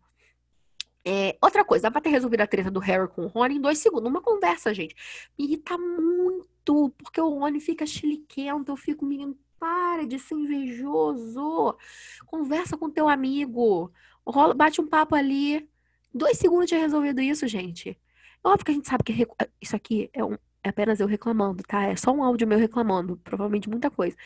É, 1.09 1.37
outra 1.41 1.63
coisa, 1.63 1.83
dá 1.83 1.91
pra 1.91 2.01
ter 2.01 2.09
resolvido 2.09 2.41
a 2.41 2.47
treta 2.47 2.69
do 2.69 2.81
Harry 2.81 3.07
com 3.07 3.23
o 3.23 3.27
Rony 3.27 3.55
em 3.55 3.61
dois 3.61 3.77
segundos. 3.77 4.09
Uma 4.09 4.21
conversa, 4.21 4.73
gente. 4.73 4.93
Me 5.39 5.45
irrita 5.45 5.77
muito, 5.77 6.89
porque 6.97 7.21
o 7.21 7.29
Rony 7.29 7.61
fica 7.61 7.85
chiliquento. 7.85 8.73
Eu 8.73 8.75
fico, 8.75 9.05
menino, 9.05 9.37
para 9.57 10.05
de 10.05 10.19
ser 10.19 10.35
invejoso. 10.35 11.77
Conversa 12.25 12.75
com 12.77 12.89
teu 12.89 13.07
amigo. 13.07 13.89
Rola, 14.25 14.53
bate 14.53 14.81
um 14.81 14.87
papo 14.87 15.15
ali. 15.15 15.69
Dois 16.13 16.37
segundos 16.37 16.67
tinha 16.67 16.81
resolvido 16.81 17.21
isso, 17.21 17.47
gente. 17.47 17.97
É 18.43 18.47
óbvio 18.49 18.65
que 18.65 18.71
a 18.71 18.73
gente 18.75 18.89
sabe 18.89 19.03
que 19.05 19.27
isso 19.61 19.77
aqui 19.77 20.09
é, 20.11 20.25
um, 20.25 20.33
é 20.61 20.67
apenas 20.67 20.99
eu 20.99 21.07
reclamando, 21.07 21.63
tá? 21.63 21.83
É 21.83 21.95
só 21.95 22.11
um 22.11 22.21
áudio 22.21 22.45
meu 22.45 22.59
reclamando. 22.59 23.15
Provavelmente 23.23 23.69
muita 23.69 23.89
coisa. 23.89 24.17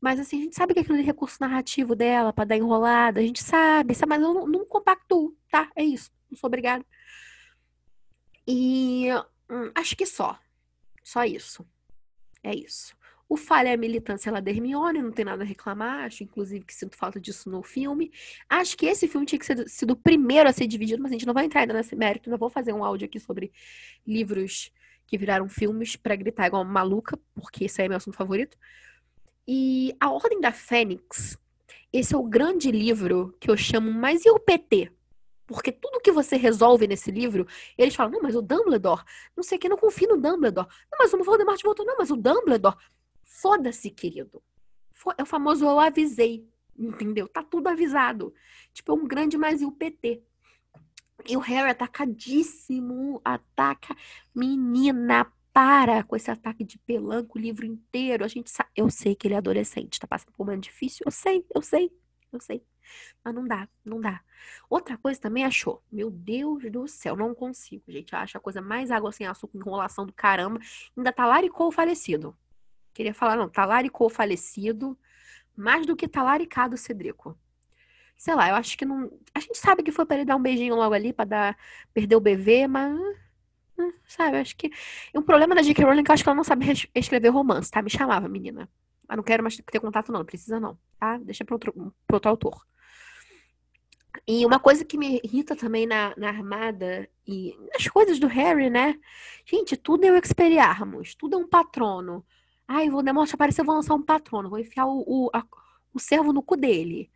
Mas 0.00 0.20
assim, 0.20 0.40
a 0.40 0.42
gente 0.44 0.56
sabe 0.56 0.74
que 0.74 0.80
aquilo 0.80 0.98
é 0.98 1.02
recurso 1.02 1.38
narrativo 1.40 1.94
dela 1.94 2.32
para 2.32 2.44
dar 2.44 2.56
enrolada. 2.56 3.20
A 3.20 3.22
gente 3.22 3.42
sabe, 3.42 3.94
sabe? 3.94 4.10
Mas 4.10 4.22
eu 4.22 4.34
não, 4.34 4.46
não 4.46 4.66
tá? 5.50 5.70
É 5.74 5.82
isso. 5.82 6.10
Não 6.30 6.36
sou 6.36 6.48
obrigada. 6.48 6.84
E 8.46 9.08
hum, 9.50 9.70
acho 9.74 9.96
que 9.96 10.06
só. 10.06 10.38
Só 11.02 11.24
isso. 11.24 11.66
É 12.42 12.54
isso. 12.54 12.96
O 13.28 13.36
falha 13.36 13.70
é 13.70 13.74
a 13.74 13.76
militância 13.76 14.30
lá 14.30 14.38
da 14.38 14.50
Hermione, 14.52 15.02
não 15.02 15.10
tem 15.10 15.24
nada 15.24 15.42
a 15.42 15.46
reclamar, 15.46 16.04
acho 16.04 16.22
inclusive 16.22 16.64
que 16.64 16.72
sinto 16.72 16.96
falta 16.96 17.20
disso 17.20 17.50
no 17.50 17.60
filme. 17.60 18.12
Acho 18.48 18.76
que 18.76 18.86
esse 18.86 19.08
filme 19.08 19.26
tinha 19.26 19.38
que 19.38 19.46
ser 19.46 19.68
sido 19.68 19.92
o 19.92 19.96
primeiro 19.96 20.48
a 20.48 20.52
ser 20.52 20.66
dividido, 20.68 21.02
mas 21.02 21.10
a 21.10 21.14
gente 21.14 21.26
não 21.26 21.34
vai 21.34 21.44
entrar 21.44 21.62
ainda 21.62 21.74
nesse 21.74 21.96
mérito, 21.96 22.28
ainda 22.28 22.38
vou 22.38 22.48
fazer 22.48 22.72
um 22.72 22.84
áudio 22.84 23.06
aqui 23.06 23.18
sobre 23.18 23.52
livros 24.06 24.70
que 25.08 25.18
viraram 25.18 25.48
filmes 25.48 25.96
para 25.96 26.14
gritar 26.14 26.46
igual 26.46 26.64
maluca, 26.64 27.18
porque 27.34 27.64
esse 27.64 27.80
aí 27.80 27.86
é 27.86 27.88
meu 27.88 27.96
assunto 27.96 28.16
favorito. 28.16 28.56
E 29.46 29.96
A 30.00 30.10
Ordem 30.10 30.40
da 30.40 30.52
Fênix, 30.52 31.38
esse 31.92 32.14
é 32.14 32.18
o 32.18 32.24
grande 32.24 32.70
livro 32.70 33.36
que 33.40 33.50
eu 33.50 33.56
chamo, 33.56 33.92
mas 33.92 34.24
e 34.24 34.30
o 34.30 34.40
PT? 34.40 34.92
Porque 35.46 35.70
tudo 35.70 36.00
que 36.00 36.10
você 36.10 36.36
resolve 36.36 36.88
nesse 36.88 37.10
livro, 37.10 37.46
eles 37.78 37.94
falam, 37.94 38.12
não, 38.12 38.22
mas 38.22 38.34
o 38.34 38.42
Dumbledore, 38.42 39.04
não 39.36 39.44
sei 39.44 39.56
que, 39.56 39.68
não 39.68 39.76
confio 39.76 40.08
no 40.08 40.16
Dumbledore. 40.16 40.66
Não, 40.90 40.98
mas 40.98 41.14
o 41.14 41.22
Voldemort 41.22 41.62
voltou, 41.62 41.86
não, 41.86 41.96
mas 41.96 42.10
o 42.10 42.16
Dumbledore. 42.16 42.76
Foda-se, 43.22 43.90
querido. 43.90 44.42
É 45.16 45.22
o 45.22 45.26
famoso 45.26 45.64
eu 45.64 45.78
avisei, 45.78 46.48
entendeu? 46.76 47.28
Tá 47.28 47.44
tudo 47.44 47.68
avisado. 47.68 48.34
Tipo, 48.72 48.92
é 48.92 48.94
um 48.96 49.06
grande 49.06 49.38
mais 49.38 49.62
e 49.62 49.64
o 49.64 49.70
PT. 49.70 50.22
E 51.28 51.36
o 51.36 51.40
Harry 51.40 51.70
atacadíssimo, 51.70 53.20
ataca. 53.24 53.96
Menina, 54.34 55.32
para 55.56 56.04
com 56.04 56.14
esse 56.14 56.30
ataque 56.30 56.62
de 56.62 56.78
pelanco 56.80 57.38
o 57.38 57.40
livro 57.40 57.64
inteiro. 57.64 58.22
A 58.22 58.28
gente 58.28 58.50
sabe. 58.50 58.68
Eu 58.76 58.90
sei 58.90 59.14
que 59.14 59.26
ele 59.26 59.32
é 59.32 59.38
adolescente, 59.38 59.98
tá 59.98 60.06
passando 60.06 60.30
por 60.32 60.42
um 60.42 60.44
momento 60.44 60.64
difícil. 60.64 61.02
Eu 61.06 61.10
sei, 61.10 61.46
eu 61.54 61.62
sei, 61.62 61.90
eu 62.30 62.38
sei. 62.38 62.62
Mas 63.24 63.34
não 63.34 63.48
dá, 63.48 63.66
não 63.82 63.98
dá. 63.98 64.20
Outra 64.68 64.98
coisa 64.98 65.18
também 65.18 65.46
achou. 65.46 65.82
Meu 65.90 66.10
Deus 66.10 66.70
do 66.70 66.86
céu, 66.86 67.16
não 67.16 67.34
consigo, 67.34 67.84
gente. 67.88 68.14
Acho 68.14 68.36
a 68.36 68.40
coisa 68.40 68.60
mais 68.60 68.90
água 68.90 69.10
sem 69.12 69.26
açúcar, 69.26 69.56
enrolação 69.56 70.04
do 70.04 70.12
caramba. 70.12 70.60
Ainda 70.94 71.10
talaricou 71.10 71.68
o 71.68 71.72
falecido. 71.72 72.36
Queria 72.92 73.14
falar, 73.14 73.36
não, 73.36 73.48
talaricou 73.48 74.08
o 74.08 74.10
falecido. 74.10 74.98
Mais 75.56 75.86
do 75.86 75.96
que 75.96 76.06
talaricado 76.06 76.74
o 76.74 76.78
Cedrico. 76.78 77.34
Sei 78.14 78.34
lá, 78.34 78.50
eu 78.50 78.56
acho 78.56 78.76
que 78.76 78.84
não. 78.84 79.10
A 79.34 79.40
gente 79.40 79.56
sabe 79.56 79.82
que 79.82 79.90
foi 79.90 80.04
para 80.04 80.16
ele 80.16 80.26
dar 80.26 80.36
um 80.36 80.42
beijinho 80.42 80.74
logo 80.74 80.92
ali, 80.92 81.14
para 81.14 81.24
dar. 81.24 81.58
perder 81.94 82.16
o 82.16 82.20
bebê, 82.20 82.66
mas. 82.66 83.25
Sabe, 84.06 84.36
eu 84.36 84.40
acho 84.40 84.56
que. 84.56 84.70
O 85.14 85.22
problema 85.22 85.54
da 85.54 85.62
J.K. 85.62 85.84
Rowling 85.84 86.00
é 86.00 86.04
que 86.04 86.10
eu 86.10 86.14
acho 86.14 86.22
que 86.22 86.28
ela 86.28 86.36
não 86.36 86.44
sabe 86.44 86.66
escrever 86.94 87.28
romance, 87.28 87.70
tá? 87.70 87.82
Me 87.82 87.90
chamava, 87.90 88.28
menina. 88.28 88.68
Mas 89.08 89.16
não 89.16 89.24
quero 89.24 89.42
mais 89.42 89.56
ter 89.56 89.80
contato, 89.80 90.12
não. 90.12 90.24
Precisa, 90.24 90.58
não. 90.58 90.78
Tá? 90.98 91.18
Deixa 91.18 91.44
para 91.44 91.54
outro, 91.54 91.72
pra 92.06 92.16
outro 92.16 92.30
autor. 92.30 92.66
E 94.26 94.44
uma 94.46 94.58
coisa 94.58 94.84
que 94.84 94.98
me 94.98 95.20
irrita 95.22 95.54
também 95.54 95.86
na, 95.86 96.14
na 96.16 96.28
Armada 96.28 97.08
e 97.26 97.54
nas 97.72 97.86
coisas 97.88 98.18
do 98.18 98.26
Harry, 98.26 98.70
né? 98.70 98.98
Gente, 99.44 99.76
tudo 99.76 100.04
é 100.04 100.10
o 100.10 100.16
Expelliarmus, 100.16 101.14
tudo 101.14 101.36
é 101.36 101.38
um 101.38 101.46
patrono. 101.48 102.24
Ai, 102.66 102.90
vou 102.90 103.02
demonstrar, 103.02 103.36
aparecer, 103.36 103.64
vou 103.64 103.74
lançar 103.76 103.94
um 103.94 104.02
patrono, 104.02 104.50
vou 104.50 104.58
enfiar 104.58 104.86
o, 104.86 105.04
o, 105.06 105.30
a, 105.32 105.44
o 105.94 106.00
servo 106.00 106.32
no 106.32 106.42
cu 106.42 106.56
dele. 106.56 107.10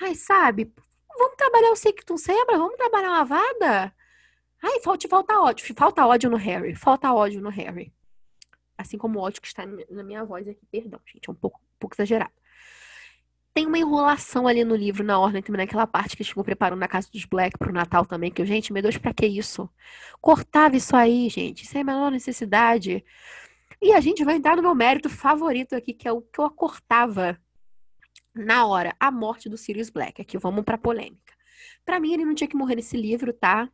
Ai, 0.00 0.14
sabe? 0.14 0.72
Vamos 1.16 1.36
trabalhar 1.36 1.70
o 1.70 1.76
Sictum 1.76 2.16
Sebra? 2.16 2.58
Vamos 2.58 2.76
trabalhar 2.76 3.10
uma 3.10 3.24
vada? 3.24 3.94
Ai, 4.62 4.80
falta, 4.80 5.08
falta 5.08 5.40
ódio. 5.40 5.74
Falta 5.74 6.06
ódio 6.06 6.30
no 6.30 6.36
Harry. 6.36 6.74
Falta 6.74 7.12
ódio 7.12 7.40
no 7.40 7.48
Harry. 7.48 7.92
Assim 8.76 8.98
como 8.98 9.18
o 9.18 9.22
ódio 9.22 9.40
que 9.40 9.48
está 9.48 9.64
na 9.66 10.02
minha 10.02 10.24
voz 10.24 10.46
aqui. 10.48 10.64
Perdão, 10.70 11.00
gente. 11.06 11.28
É 11.28 11.32
um 11.32 11.34
pouco, 11.34 11.58
um 11.58 11.78
pouco 11.78 11.94
exagerado. 11.94 12.32
Tem 13.52 13.66
uma 13.66 13.78
enrolação 13.78 14.46
ali 14.46 14.62
no 14.64 14.76
livro, 14.76 15.02
na 15.02 15.18
ordem, 15.18 15.42
também 15.42 15.58
naquela 15.58 15.86
parte 15.86 16.16
que 16.16 16.22
eles 16.22 16.28
ficam 16.28 16.44
preparando 16.44 16.78
na 16.78 16.86
casa 16.86 17.08
dos 17.12 17.24
Black 17.24 17.58
pro 17.58 17.72
Natal 17.72 18.06
também. 18.06 18.30
Que 18.30 18.42
eu, 18.42 18.46
gente, 18.46 18.72
meu 18.72 18.82
Deus, 18.82 18.96
pra 18.96 19.12
que 19.12 19.26
isso? 19.26 19.68
Cortava 20.20 20.76
isso 20.76 20.94
aí, 20.94 21.28
gente. 21.28 21.66
Sem 21.66 21.80
a 21.80 21.84
menor 21.84 22.10
necessidade. 22.12 23.04
E 23.82 23.92
a 23.92 24.00
gente 24.00 24.24
vai 24.24 24.36
entrar 24.36 24.56
no 24.56 24.62
meu 24.62 24.74
mérito 24.74 25.08
favorito 25.08 25.74
aqui, 25.74 25.92
que 25.92 26.06
é 26.06 26.12
o 26.12 26.20
que 26.20 26.38
eu 26.38 26.48
cortava 26.50 27.40
na 28.34 28.66
hora, 28.66 28.94
a 29.00 29.10
morte 29.10 29.48
do 29.48 29.56
Sirius 29.56 29.90
Black. 29.90 30.22
Aqui 30.22 30.38
vamos 30.38 30.64
pra 30.64 30.78
polêmica. 30.78 31.34
Para 31.84 31.98
mim, 31.98 32.12
ele 32.12 32.24
não 32.24 32.34
tinha 32.34 32.48
que 32.48 32.56
morrer 32.56 32.76
nesse 32.76 32.96
livro, 32.96 33.32
tá? 33.32 33.68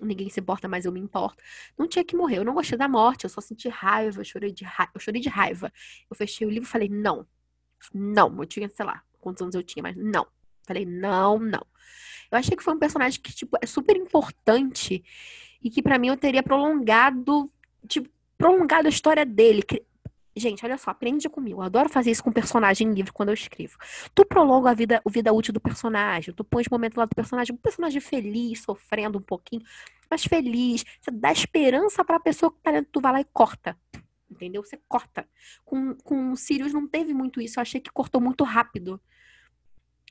Ninguém 0.00 0.28
se 0.28 0.40
importa, 0.40 0.68
mas 0.68 0.84
eu 0.84 0.92
me 0.92 1.00
importo. 1.00 1.42
Não 1.76 1.88
tinha 1.88 2.04
que 2.04 2.16
morrer. 2.16 2.38
Eu 2.38 2.44
não 2.44 2.54
gostei 2.54 2.78
da 2.78 2.88
morte, 2.88 3.24
eu 3.24 3.30
só 3.30 3.40
senti 3.40 3.68
raiva, 3.68 4.20
eu 4.20 4.24
chorei 4.24 4.52
de 4.52 4.64
raiva. 4.64 4.92
Eu 4.94 5.00
chorei 5.00 5.20
de 5.20 5.28
raiva. 5.28 5.72
Eu 6.08 6.16
fechei 6.16 6.46
o 6.46 6.50
livro 6.50 6.68
e 6.68 6.70
falei, 6.70 6.88
não. 6.88 7.26
Não. 7.92 8.36
Eu 8.38 8.46
tinha, 8.46 8.68
sei 8.68 8.86
lá, 8.86 9.02
quantos 9.20 9.42
anos 9.42 9.54
eu 9.54 9.62
tinha, 9.62 9.82
mas 9.82 9.96
não. 9.96 10.26
Falei, 10.64 10.84
não, 10.84 11.38
não. 11.38 11.66
Eu 12.30 12.38
achei 12.38 12.56
que 12.56 12.62
foi 12.62 12.74
um 12.74 12.78
personagem 12.78 13.20
que, 13.20 13.34
tipo, 13.34 13.56
é 13.60 13.66
super 13.66 13.96
importante 13.96 15.02
e 15.62 15.70
que 15.70 15.82
para 15.82 15.98
mim 15.98 16.08
eu 16.08 16.16
teria 16.16 16.42
prolongado, 16.42 17.50
tipo, 17.86 18.08
prolongado 18.36 18.86
a 18.86 18.90
história 18.90 19.26
dele, 19.26 19.62
Gente, 20.38 20.64
olha 20.64 20.78
só, 20.78 20.90
aprende 20.90 21.28
comigo. 21.28 21.60
Eu 21.60 21.64
adoro 21.64 21.88
fazer 21.88 22.10
isso 22.10 22.22
com 22.22 22.30
personagem 22.30 22.88
em 22.88 22.92
livro 22.92 23.12
quando 23.12 23.30
eu 23.30 23.34
escrevo. 23.34 23.76
Tu 24.14 24.24
prolonga 24.24 24.70
a 24.70 24.74
vida, 24.74 25.02
a 25.04 25.10
vida 25.10 25.32
útil 25.32 25.52
do 25.52 25.60
personagem, 25.60 26.32
tu 26.32 26.44
põe 26.44 26.62
o 26.62 26.66
momento 26.70 26.96
lá 26.96 27.04
do 27.04 27.14
personagem, 27.14 27.54
um 27.54 27.58
personagem 27.58 28.00
feliz, 28.00 28.62
sofrendo 28.62 29.18
um 29.18 29.22
pouquinho, 29.22 29.62
mas 30.10 30.24
feliz. 30.24 30.84
Você 31.00 31.10
dá 31.10 31.32
esperança 31.32 32.04
pra 32.04 32.20
pessoa 32.20 32.52
que 32.52 32.58
tá 32.62 32.70
dentro, 32.70 32.90
tu 32.92 33.00
vai 33.00 33.12
lá 33.12 33.20
e 33.20 33.24
corta. 33.24 33.76
Entendeu? 34.30 34.62
Você 34.62 34.78
corta. 34.88 35.26
Com, 35.64 35.94
com 35.96 36.32
o 36.32 36.36
Sirius 36.36 36.72
não 36.72 36.86
teve 36.86 37.12
muito 37.12 37.40
isso. 37.40 37.58
Eu 37.58 37.62
achei 37.62 37.80
que 37.80 37.90
cortou 37.90 38.20
muito 38.20 38.44
rápido. 38.44 39.00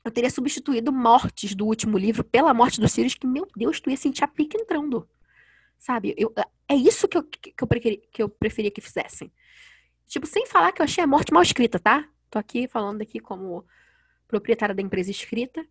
Eu 0.04 0.10
teria 0.10 0.30
substituído 0.30 0.92
mortes 0.92 1.54
do 1.54 1.66
último 1.66 1.96
livro 1.96 2.22
pela 2.24 2.52
morte 2.52 2.80
do 2.80 2.88
Sirius, 2.88 3.14
que, 3.14 3.26
meu 3.26 3.46
Deus, 3.56 3.80
tu 3.80 3.90
ia 3.90 3.96
sentir 3.96 4.24
a 4.24 4.28
pica 4.28 4.60
entrando. 4.60 5.08
Sabe? 5.78 6.14
Eu, 6.18 6.32
é 6.68 6.74
isso 6.74 7.06
que 7.08 7.16
eu, 7.16 7.22
que, 7.22 7.54
eu 7.58 7.66
preferia, 7.66 8.00
que 8.10 8.22
eu 8.22 8.28
preferia 8.28 8.70
que 8.70 8.80
fizessem. 8.80 9.32
Tipo, 10.08 10.26
sem 10.26 10.46
falar 10.46 10.72
que 10.72 10.80
eu 10.80 10.84
achei 10.84 11.04
a 11.04 11.06
morte 11.06 11.32
mal 11.32 11.42
escrita, 11.42 11.78
tá? 11.78 12.08
Tô 12.30 12.38
aqui 12.38 12.66
falando 12.66 13.02
aqui 13.02 13.20
como 13.20 13.64
proprietária 14.26 14.74
da 14.74 14.82
empresa 14.82 15.10
escrita. 15.10 15.64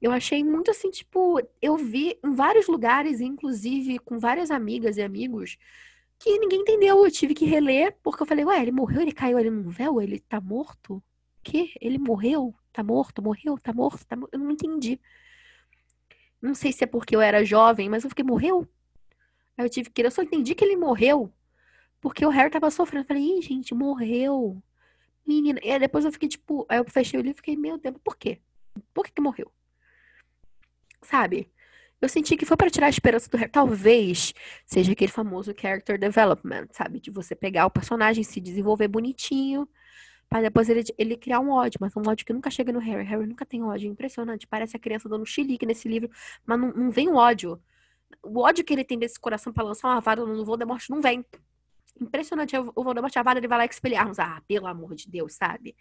Eu 0.00 0.12
achei 0.12 0.44
muito 0.44 0.70
assim, 0.70 0.90
tipo, 0.90 1.40
eu 1.60 1.76
vi 1.76 2.18
em 2.24 2.32
vários 2.34 2.68
lugares, 2.68 3.20
inclusive 3.20 3.98
com 3.98 4.18
várias 4.18 4.50
amigas 4.50 4.96
e 4.96 5.02
amigos, 5.02 5.58
que 6.18 6.38
ninguém 6.38 6.60
entendeu. 6.60 7.04
Eu 7.04 7.10
tive 7.10 7.34
que 7.34 7.44
reler, 7.44 7.96
porque 8.02 8.22
eu 8.22 8.26
falei, 8.26 8.44
ué, 8.44 8.62
ele 8.62 8.72
morreu, 8.72 9.00
ele 9.00 9.12
caiu 9.12 9.38
ali 9.38 9.50
num 9.50 9.68
véu, 9.68 10.00
ele 10.00 10.20
tá 10.20 10.40
morto? 10.40 11.02
Que? 11.42 11.72
Ele 11.80 11.98
morreu? 11.98 12.54
Tá 12.72 12.82
morto? 12.82 13.22
Morreu? 13.22 13.58
Tá 13.58 13.72
morto? 13.72 14.06
Tá 14.06 14.16
Eu 14.32 14.38
não 14.38 14.52
entendi. 14.52 15.00
Não 16.40 16.54
sei 16.54 16.72
se 16.72 16.84
é 16.84 16.86
porque 16.86 17.16
eu 17.16 17.20
era 17.20 17.44
jovem, 17.44 17.88
mas 17.88 18.04
eu 18.04 18.10
fiquei, 18.10 18.24
morreu? 18.24 18.68
Aí 19.56 19.64
eu 19.64 19.70
tive 19.70 19.90
que. 19.90 20.02
Eu 20.02 20.10
só 20.10 20.22
entendi 20.22 20.54
que 20.54 20.64
ele 20.64 20.76
morreu 20.76 21.32
porque 22.04 22.26
o 22.26 22.28
Harry 22.28 22.50
tava 22.50 22.70
sofrendo. 22.70 23.02
Eu 23.02 23.08
falei, 23.08 23.22
Ih, 23.22 23.40
gente, 23.40 23.74
morreu. 23.74 24.62
Menina. 25.26 25.58
E 25.62 25.78
depois 25.78 26.04
eu 26.04 26.12
fiquei, 26.12 26.28
tipo, 26.28 26.66
aí 26.68 26.76
eu 26.76 26.84
fechei 26.84 27.18
o 27.18 27.22
livro 27.22 27.36
e 27.36 27.40
fiquei, 27.40 27.56
meu 27.56 27.78
Deus, 27.78 27.96
por 28.04 28.14
quê? 28.14 28.42
Por 28.92 29.06
que, 29.06 29.12
que 29.12 29.22
morreu? 29.22 29.50
Sabe? 31.00 31.50
Eu 32.02 32.08
senti 32.10 32.36
que 32.36 32.44
foi 32.44 32.58
para 32.58 32.68
tirar 32.68 32.88
a 32.88 32.90
esperança 32.90 33.30
do 33.30 33.38
Harry. 33.38 33.50
Talvez 33.50 34.34
seja 34.66 34.92
aquele 34.92 35.10
famoso 35.10 35.54
character 35.58 35.98
development, 35.98 36.66
sabe? 36.72 37.00
De 37.00 37.10
você 37.10 37.34
pegar 37.34 37.64
o 37.64 37.70
personagem, 37.70 38.22
se 38.22 38.38
desenvolver 38.38 38.86
bonitinho, 38.86 39.66
para 40.28 40.42
depois 40.42 40.68
ele, 40.68 40.84
ele 40.98 41.16
criar 41.16 41.40
um 41.40 41.52
ódio, 41.52 41.78
mas 41.80 41.96
um 41.96 42.02
ódio 42.06 42.26
que 42.26 42.34
nunca 42.34 42.50
chega 42.50 42.70
no 42.70 42.80
Harry. 42.80 43.04
Harry 43.04 43.26
nunca 43.26 43.46
tem 43.46 43.62
ódio, 43.62 43.90
impressionante. 43.90 44.46
Parece 44.46 44.76
a 44.76 44.78
criança 44.78 45.08
dando 45.08 45.24
chilique 45.24 45.64
nesse 45.64 45.88
livro, 45.88 46.10
mas 46.44 46.60
não, 46.60 46.70
não 46.70 46.90
vem 46.90 47.08
o 47.08 47.14
ódio. 47.14 47.58
O 48.22 48.40
ódio 48.40 48.62
que 48.62 48.74
ele 48.74 48.84
tem 48.84 48.98
desse 48.98 49.18
coração 49.18 49.54
para 49.54 49.64
lançar 49.64 49.88
uma 49.88 50.02
vara 50.02 50.22
no 50.26 50.44
Voldemort 50.44 50.86
não 50.90 51.00
vem. 51.00 51.24
Impressionante. 52.00 52.56
O 52.56 52.82
Voldemort, 52.82 53.16
a 53.16 53.22
vara, 53.22 53.38
ele 53.38 53.48
vai 53.48 53.58
lá 53.58 53.64
expelharmos. 53.64 54.18
Ah, 54.18 54.42
pelo 54.46 54.66
amor 54.66 54.94
de 54.94 55.08
Deus, 55.10 55.34
sabe? 55.34 55.76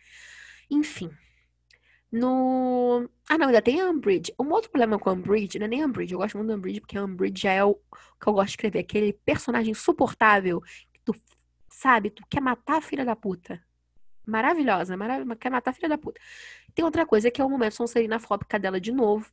Enfim. 0.70 1.10
No. 2.12 3.10
Ah, 3.28 3.38
não, 3.40 3.48
ainda 3.48 3.62
tem 3.62 3.82
a 3.82 3.90
Umbridge. 3.90 4.34
Um 4.40 4.52
outro 4.52 4.70
problema 4.70 5.00
com 5.00 5.10
a 5.10 5.14
Umbridge, 5.14 5.58
não 5.58 5.66
é 5.66 5.68
nem 5.68 5.82
a 5.82 5.88
Umbridge, 5.88 6.14
eu 6.14 6.20
gosto 6.20 6.38
muito 6.38 6.50
da 6.50 6.56
Umbridge, 6.56 6.80
porque 6.80 6.98
a 6.98 7.04
Umbridge 7.04 7.42
já 7.42 7.52
é 7.54 7.64
o 7.64 7.74
que 7.74 8.28
eu 8.28 8.34
gosto 8.34 8.48
de 8.48 8.52
escrever. 8.52 8.80
Aquele 8.80 9.14
personagem 9.14 9.72
insuportável 9.72 10.62
que 10.62 11.02
tu, 11.04 11.16
sabe, 11.68 12.12
tu 12.12 12.24
quer 12.30 12.40
matar 12.42 12.78
a 12.78 12.82
filha 12.82 13.04
da 13.04 13.16
puta. 13.16 13.60
Maravilhosa, 14.26 14.96
marav 14.96 15.26
quer 15.38 15.50
matar 15.50 15.72
a 15.72 15.74
filha 15.74 15.90
da 15.90 15.98
puta. 15.98 16.22
Tem 16.76 16.86
outra 16.86 17.06
coisa 17.06 17.32
que 17.32 17.42
é 17.42 17.46
o 17.46 17.50
momento 17.50 17.74
Sonserina 17.76 18.20
fóbica 18.20 18.60
dela 18.60 18.80
de 18.80 18.92
novo. 18.92 19.32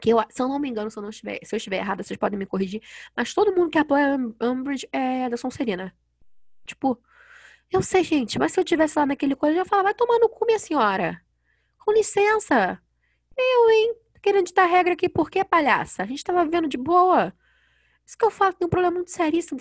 Que 0.00 0.10
eu, 0.10 0.18
se 0.30 0.40
eu 0.42 0.48
não 0.48 0.58
me 0.58 0.68
engano, 0.68 0.90
se 0.90 0.98
eu, 0.98 1.02
não 1.02 1.10
estiver, 1.10 1.38
se 1.44 1.54
eu 1.54 1.56
estiver 1.58 1.76
errada, 1.76 2.02
vocês 2.02 2.18
podem 2.18 2.38
me 2.38 2.46
corrigir. 2.46 2.82
Mas 3.16 3.34
todo 3.34 3.54
mundo 3.54 3.70
que 3.70 3.78
apoia 3.78 4.16
Umbridge 4.40 4.88
é 4.92 5.28
da 5.28 5.36
Sonserina. 5.36 5.94
Tipo, 6.66 6.98
eu 7.70 7.82
sei, 7.82 8.02
gente, 8.04 8.38
mas 8.38 8.52
se 8.52 8.60
eu 8.60 8.64
tivesse 8.64 8.98
lá 8.98 9.06
naquele 9.06 9.36
coisa, 9.36 9.56
eu 9.56 9.58
ia 9.60 9.64
falar, 9.64 9.84
vai 9.84 9.94
tomar 9.94 10.18
no 10.18 10.28
cu, 10.28 10.46
minha 10.46 10.58
senhora. 10.58 11.20
Com 11.78 11.92
licença. 11.92 12.80
Eu, 13.36 13.70
hein? 13.70 13.96
Querendo 14.22 14.46
ditar 14.46 14.66
regra 14.66 14.94
aqui, 14.94 15.08
por 15.08 15.30
que, 15.30 15.44
palhaça? 15.44 16.02
A 16.02 16.06
gente 16.06 16.24
tava 16.24 16.44
vivendo 16.44 16.68
de 16.68 16.76
boa. 16.76 17.34
Isso 18.06 18.18
que 18.18 18.24
eu 18.24 18.30
falo, 18.30 18.54
tem 18.54 18.66
um 18.66 18.70
problema 18.70 18.96
muito 18.96 19.10
seríssimo. 19.10 19.60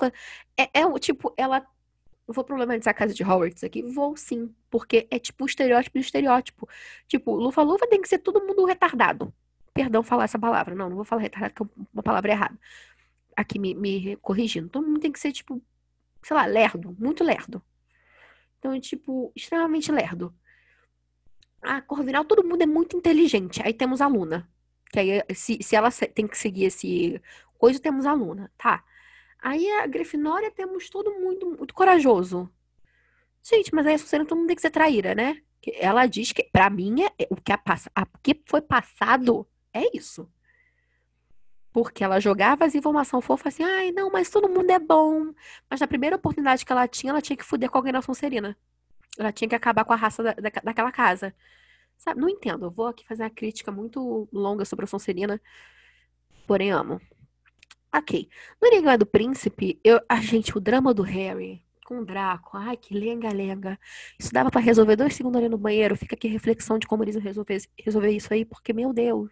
É, 0.58 0.81
é 0.81 1.00
tipo, 1.00 1.34
ela. 1.38 1.65
Vou 2.27 2.43
problematizar 2.43 2.91
a 2.91 2.96
casa 2.98 3.13
de 3.13 3.24
Hogwarts 3.24 3.63
aqui? 3.63 3.81
Vou 3.81 4.15
sim. 4.15 4.53
Porque 4.69 5.08
é 5.12 5.17
tipo 5.19 5.43
o 5.43 5.48
estereótipo 5.48 5.98
do 5.98 6.01
estereótipo. 6.01 6.69
Tipo, 7.08 7.36
lufa-lufa 7.36 7.88
tem 7.88 8.01
que 8.01 8.08
ser 8.10 8.19
todo 8.19 8.46
mundo 8.46 8.65
retardado 8.65 9.34
perdão 9.79 10.03
falar 10.03 10.25
essa 10.25 10.38
palavra. 10.38 10.75
Não, 10.75 10.89
não 10.89 10.98
vou 10.98 11.05
falar 11.05 11.21
retardado, 11.21 11.53
que 11.53 11.63
é 11.63 11.65
uma 11.93 12.03
palavra 12.03 12.31
errada. 12.31 12.59
Aqui 13.33 13.57
me, 13.57 13.74
me 13.74 14.17
corrigindo. 14.17 14.67
Todo 14.67 14.86
mundo 14.86 15.00
tem 15.00 15.09
que 15.09 15.19
ser, 15.19 15.31
tipo, 15.31 15.63
sei 16.21 16.36
lá, 16.36 16.45
lerdo, 16.45 16.93
muito 17.00 17.24
lerdo. 17.24 17.62
Então, 18.57 18.74
é, 18.74 18.79
tipo, 18.81 19.31
extremamente 19.33 19.89
lerdo. 19.89 20.36
A 21.62 21.81
Corvinal, 21.81 22.25
todo 22.25 22.43
mundo 22.43 22.62
é 22.62 22.65
muito 22.65 22.98
inteligente. 22.98 23.62
Aí 23.63 23.74
temos 23.74 24.01
a 24.01 24.07
Luna. 24.07 24.50
Que 24.91 25.00
aí, 25.00 25.24
se, 25.33 25.59
se 25.63 25.77
ela 25.77 25.89
tem 25.91 26.27
que 26.27 26.38
seguir 26.38 26.65
esse 26.65 27.21
coisa, 27.57 27.79
temos 27.79 28.05
a 28.05 28.12
Luna, 28.12 28.51
tá? 28.57 28.83
Aí 29.41 29.69
a 29.71 29.88
Grifinória 29.88 30.51
temos 30.51 30.89
todo 30.89 31.12
mundo 31.12 31.55
muito 31.57 31.74
corajoso. 31.74 32.50
Gente, 33.41 33.74
mas 33.74 33.88
aí 33.88 33.93
a 33.93 33.98
Sucena 33.98 34.25
todo 34.25 34.38
mundo 34.38 34.48
tem 34.48 34.55
que 34.57 34.62
ser 34.62 34.71
traíra, 34.71 35.15
né? 35.15 35.41
Ela 35.75 36.05
diz 36.05 36.33
que, 36.33 36.43
pra 36.43 36.69
mim, 36.69 37.03
é, 37.03 37.27
o 37.29 37.38
que, 37.38 37.53
a, 37.53 37.59
a, 37.95 38.05
que 38.21 38.41
foi 38.45 38.62
passado 38.62 39.48
é 39.73 39.95
isso. 39.95 40.29
Porque 41.71 42.03
ela 42.03 42.19
jogava 42.19 42.65
as 42.65 42.75
informações 42.75 43.23
fofas 43.23 43.53
assim, 43.53 43.63
ai, 43.63 43.91
não, 43.91 44.11
mas 44.11 44.29
todo 44.29 44.49
mundo 44.49 44.69
é 44.71 44.79
bom. 44.79 45.33
Mas 45.69 45.79
na 45.79 45.88
primeira 45.88 46.15
oportunidade 46.15 46.65
que 46.65 46.71
ela 46.71 46.88
tinha, 46.88 47.11
ela 47.11 47.21
tinha 47.21 47.38
que 47.38 47.45
fuder 47.45 47.69
com 47.69 47.77
alguém 47.77 47.93
na 47.93 48.01
Sonserina. 48.01 48.57
Ela 49.17 49.31
tinha 49.31 49.47
que 49.47 49.55
acabar 49.55 49.85
com 49.85 49.93
a 49.93 49.95
raça 49.95 50.23
da, 50.23 50.33
da, 50.33 50.49
daquela 50.63 50.91
casa. 50.91 51.35
Sabe? 51.97 52.19
Não 52.21 52.29
entendo. 52.29 52.65
Eu 52.65 52.71
vou 52.71 52.88
aqui 52.88 53.05
fazer 53.07 53.23
uma 53.23 53.29
crítica 53.29 53.71
muito 53.71 54.27
longa 54.31 54.65
sobre 54.65 54.85
a 54.85 54.88
Sonserina. 54.88 55.41
Porém, 56.47 56.71
amo. 56.71 56.99
Ok. 57.93 58.29
No 58.61 58.67
Enigma 58.67 58.97
do 58.97 59.05
Príncipe, 59.05 59.79
eu, 59.83 60.01
a 60.07 60.21
gente, 60.21 60.57
o 60.57 60.61
drama 60.61 60.93
do 60.93 61.03
Harry 61.03 61.63
com 61.89 62.01
o 62.01 62.05
Draco, 62.05 62.55
ai, 62.55 62.77
que 62.77 62.93
lenga-lenga. 62.93 63.79
Isso 64.19 64.31
dava 64.31 64.51
pra 64.51 64.61
resolver 64.61 64.95
dois 64.95 65.15
segundos 65.15 65.39
ali 65.39 65.49
no 65.49 65.57
banheiro. 65.57 65.95
Fica 65.95 66.15
aqui 66.15 66.27
reflexão 66.27 66.77
de 66.77 66.85
como 66.85 67.03
eles 67.03 67.15
resolver, 67.15 67.59
resolver 67.83 68.11
isso 68.11 68.31
aí, 68.31 68.45
porque, 68.45 68.71
meu 68.71 68.93
Deus. 68.93 69.31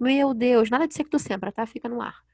Meu 0.00 0.32
Deus, 0.32 0.70
nada 0.70 0.88
de 0.88 0.94
que 0.94 1.10
do 1.10 1.18
sempre, 1.18 1.52
tá? 1.52 1.66
Fica 1.66 1.86
no 1.86 2.00
ar. 2.00 2.24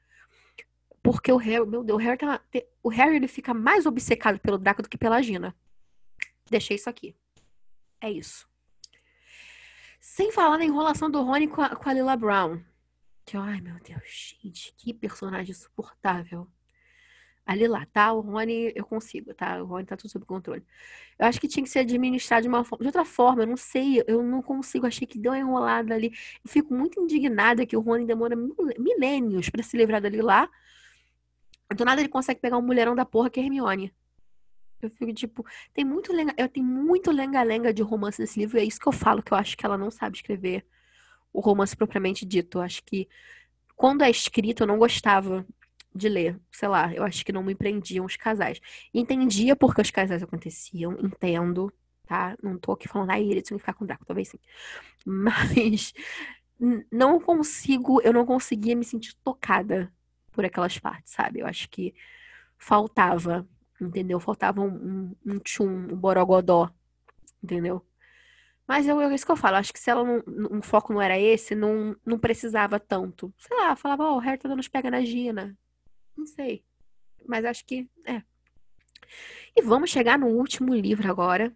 Porque 1.03 1.29
o 1.31 1.37
Harry, 1.37 1.65
meu 1.65 1.83
Deus, 1.83 1.99
o 1.99 2.01
Harry, 2.01 2.17
tá, 2.17 2.41
o 2.81 2.87
Harry 2.87 3.17
ele 3.17 3.27
fica 3.27 3.53
mais 3.53 3.85
obcecado 3.85 4.39
pelo 4.39 4.57
Draco 4.57 4.81
do 4.81 4.89
que 4.89 4.97
pela 4.97 5.21
Gina. 5.21 5.53
Deixei 6.49 6.77
isso 6.77 6.89
aqui. 6.89 7.13
É 7.99 8.09
isso. 8.09 8.47
Sem 9.99 10.31
falar 10.31 10.57
na 10.57 10.63
enrolação 10.63 11.11
do 11.11 11.21
Rony 11.21 11.47
com 11.47 11.61
a, 11.61 11.75
com 11.75 11.89
a 11.89 11.93
Lila 11.93 12.15
Brown. 12.15 12.63
Que, 13.25 13.35
ai, 13.35 13.59
meu 13.59 13.77
Deus, 13.81 14.37
gente, 14.41 14.73
que 14.77 14.93
personagem 14.93 15.51
insuportável. 15.51 16.49
Ali 17.47 17.65
lá, 17.65 17.85
tá? 17.93 18.11
O 18.11 18.19
Rony, 18.19 18.73
eu 18.75 18.83
consigo, 18.85 19.33
tá? 19.33 19.63
O 19.63 19.65
Rony 19.65 19.85
tá 19.85 19.95
tudo 19.95 20.09
sob 20.09 20.25
controle. 20.25 20.63
Eu 21.17 21.27
acho 21.27 21.39
que 21.39 21.47
tinha 21.47 21.63
que 21.63 21.69
ser 21.69 21.79
administrado 21.79 22.41
de 22.41 22.49
uma 22.49 22.65
forma, 22.65 22.83
de 22.83 22.87
outra 22.87 23.05
forma, 23.05 23.43
eu 23.43 23.47
não 23.47 23.55
sei, 23.55 24.03
eu 24.05 24.21
não 24.21 24.41
consigo, 24.41 24.85
achei 24.85 25.07
que 25.07 25.17
deu 25.17 25.31
uma 25.31 25.39
enrolada 25.39 25.93
ali. 25.95 26.07
Eu 26.43 26.51
fico 26.51 26.73
muito 26.73 26.99
indignada 26.99 27.65
que 27.65 27.77
o 27.77 27.79
Rony 27.79 28.05
demora 28.05 28.35
milênios 28.77 29.49
para 29.49 29.63
se 29.63 29.77
livrar 29.77 30.01
dali 30.01 30.21
lá. 30.21 30.49
Do 31.73 31.85
nada 31.85 32.01
ele 32.01 32.09
consegue 32.09 32.41
pegar 32.41 32.57
um 32.57 32.61
mulherão 32.61 32.95
da 32.95 33.05
porra 33.05 33.29
que 33.29 33.39
é 33.39 33.43
Hermione. 33.43 33.93
Eu 34.81 34.89
fico 34.89 35.13
tipo, 35.13 35.45
tem 35.73 35.85
muito 35.85 36.13
lenga, 36.13 36.33
eu 36.37 36.49
tenho 36.49 36.65
muito 36.65 37.11
lenga-lenga 37.11 37.73
de 37.73 37.81
romance 37.81 38.19
nesse 38.21 38.39
livro, 38.39 38.57
e 38.57 38.61
é 38.61 38.63
isso 38.65 38.79
que 38.79 38.87
eu 38.87 38.91
falo, 38.91 39.23
que 39.23 39.31
eu 39.31 39.37
acho 39.37 39.57
que 39.57 39.65
ela 39.65 39.77
não 39.77 39.89
sabe 39.89 40.17
escrever 40.17 40.65
o 41.33 41.39
romance 41.39 41.75
propriamente 41.75 42.25
dito. 42.25 42.57
Eu 42.59 42.61
acho 42.61 42.83
que 42.83 43.07
quando 43.75 44.03
é 44.03 44.09
escrito 44.09 44.63
eu 44.63 44.67
não 44.67 44.77
gostava 44.77 45.45
de 45.97 46.09
ler, 46.09 46.39
sei 46.51 46.67
lá, 46.69 46.93
eu 46.93 47.03
acho 47.03 47.25
que 47.25 47.31
não 47.31 47.43
me 47.43 47.55
prendiam 47.55 48.05
os 48.05 48.15
casais. 48.15 48.59
Entendia 48.93 49.55
porque 49.55 49.81
os 49.81 49.91
casais 49.91 50.23
aconteciam, 50.23 50.93
entendo, 50.99 51.71
tá? 52.07 52.37
Não 52.41 52.57
tô 52.57 52.71
aqui 52.71 52.87
falando, 52.87 53.11
ai, 53.11 53.23
ele 53.23 53.41
tinha 53.41 53.57
que 53.57 53.61
ficar 53.61 53.73
com 53.73 53.83
o 53.83 53.87
Draco, 53.87 54.05
talvez 54.05 54.29
sim. 54.29 54.39
Mas 55.05 55.93
não 56.91 57.19
consigo, 57.19 58.01
eu 58.01 58.13
não 58.13 58.25
conseguia 58.25 58.75
me 58.75 58.85
sentir 58.85 59.15
tocada 59.23 59.91
por 60.31 60.45
aquelas 60.45 60.77
partes, 60.79 61.13
sabe? 61.13 61.39
Eu 61.39 61.47
acho 61.47 61.69
que 61.69 61.93
faltava 62.57 63.47
entendeu? 63.81 64.19
Faltava 64.19 64.61
um, 64.61 64.67
um, 64.67 65.15
um 65.25 65.39
tchum, 65.39 65.67
um 65.91 65.95
borogodó, 65.95 66.69
entendeu? 67.43 67.85
Mas 68.67 68.87
eu, 68.87 68.99
é 68.99 69.13
isso 69.15 69.25
que 69.25 69.31
eu 69.31 69.37
falo, 69.37 69.57
acho 69.57 69.71
que 69.71 69.79
se 69.79 69.89
ela 69.89 70.03
não, 70.03 70.23
um 70.51 70.61
foco 70.61 70.93
não 70.93 71.01
era 71.01 71.17
esse, 71.17 71.55
não, 71.55 71.95
não 72.05 72.19
precisava 72.19 72.79
tanto. 72.79 73.33
Sei 73.37 73.55
lá, 73.57 73.75
falava, 73.75 74.03
ó, 74.03 74.13
oh, 74.13 74.17
o 74.17 74.19
Harry 74.19 74.37
tá 74.37 74.49
dando 74.49 74.59
os 74.59 74.67
pega 74.67 74.91
na 74.91 75.01
Gina. 75.03 75.57
Não 76.17 76.25
sei. 76.25 76.63
Mas 77.25 77.45
acho 77.45 77.65
que, 77.65 77.87
é. 78.05 78.23
E 79.55 79.61
vamos 79.61 79.89
chegar 79.89 80.17
no 80.17 80.27
último 80.27 80.73
livro 80.73 81.09
agora. 81.09 81.55